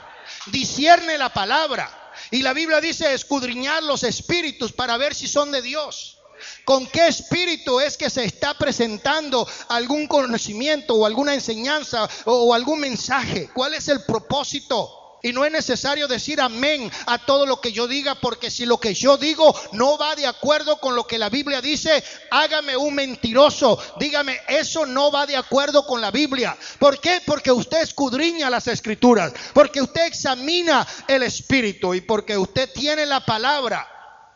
[0.48, 1.92] discierne la palabra.
[2.32, 6.18] Y la Biblia dice escudriñar los espíritus para ver si son de Dios.
[6.66, 12.80] ¿Con qué espíritu es que se está presentando algún conocimiento o alguna enseñanza o, algún
[12.80, 13.50] mensaje?
[13.54, 15.07] ¿Cuál es el propósito?
[15.24, 18.80] Y no es necesario decir amén a todo lo que yo diga, porque si lo
[18.80, 22.94] que yo digo no va de acuerdo con lo que la Biblia dice, hágame un
[22.94, 23.82] mentiroso.
[24.00, 26.56] Dígame, eso no va de acuerdo con la Biblia.
[26.78, 27.22] ¿Por qué?
[27.26, 33.26] Porque usted escudriña las escrituras, porque usted examina el espíritu y porque usted tiene la
[33.26, 33.88] palabra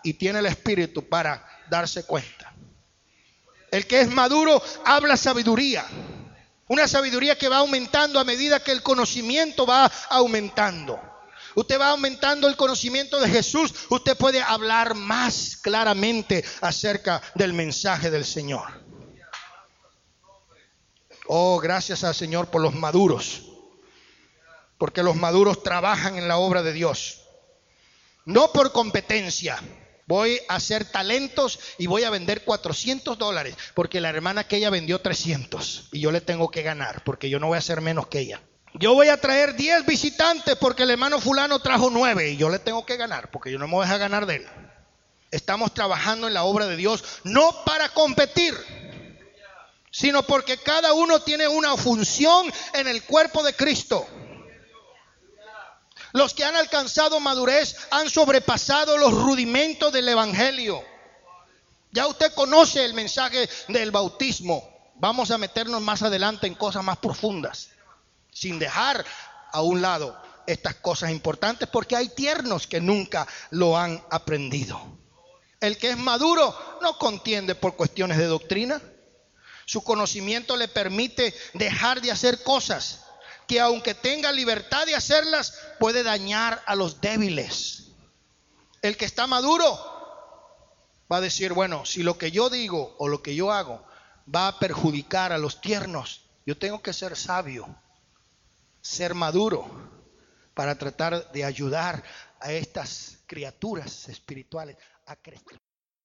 [0.03, 2.53] y tiene el espíritu para darse cuenta.
[3.69, 5.85] El que es maduro habla sabiduría.
[6.71, 11.01] Una sabiduría que va aumentando a medida que el conocimiento va aumentando.
[11.53, 18.09] Usted va aumentando el conocimiento de Jesús, usted puede hablar más claramente acerca del mensaje
[18.09, 18.71] del Señor.
[21.27, 23.41] Oh, gracias al Señor por los maduros,
[24.77, 27.19] porque los maduros trabajan en la obra de Dios,
[28.23, 29.61] no por competencia,
[30.11, 34.69] Voy a hacer talentos y voy a vender 400 dólares porque la hermana que ella
[34.69, 38.07] vendió 300 y yo le tengo que ganar porque yo no voy a hacer menos
[38.07, 38.41] que ella.
[38.73, 42.59] Yo voy a traer 10 visitantes porque el hermano fulano trajo 9 y yo le
[42.59, 44.47] tengo que ganar porque yo no me voy a ganar de él.
[45.31, 48.53] Estamos trabajando en la obra de Dios no para competir,
[49.91, 54.05] sino porque cada uno tiene una función en el cuerpo de Cristo.
[56.13, 60.83] Los que han alcanzado madurez han sobrepasado los rudimentos del Evangelio.
[61.91, 64.91] Ya usted conoce el mensaje del bautismo.
[64.95, 67.69] Vamos a meternos más adelante en cosas más profundas,
[68.31, 69.03] sin dejar
[69.51, 74.79] a un lado estas cosas importantes, porque hay tiernos que nunca lo han aprendido.
[75.59, 78.81] El que es maduro no contiende por cuestiones de doctrina.
[79.65, 83.01] Su conocimiento le permite dejar de hacer cosas
[83.51, 87.89] que aunque tenga libertad de hacerlas, puede dañar a los débiles.
[88.81, 89.67] El que está maduro
[91.11, 93.83] va a decir, bueno, si lo que yo digo o lo que yo hago
[94.33, 97.67] va a perjudicar a los tiernos, yo tengo que ser sabio,
[98.79, 99.69] ser maduro
[100.53, 102.05] para tratar de ayudar
[102.39, 105.60] a estas criaturas espirituales a crecer.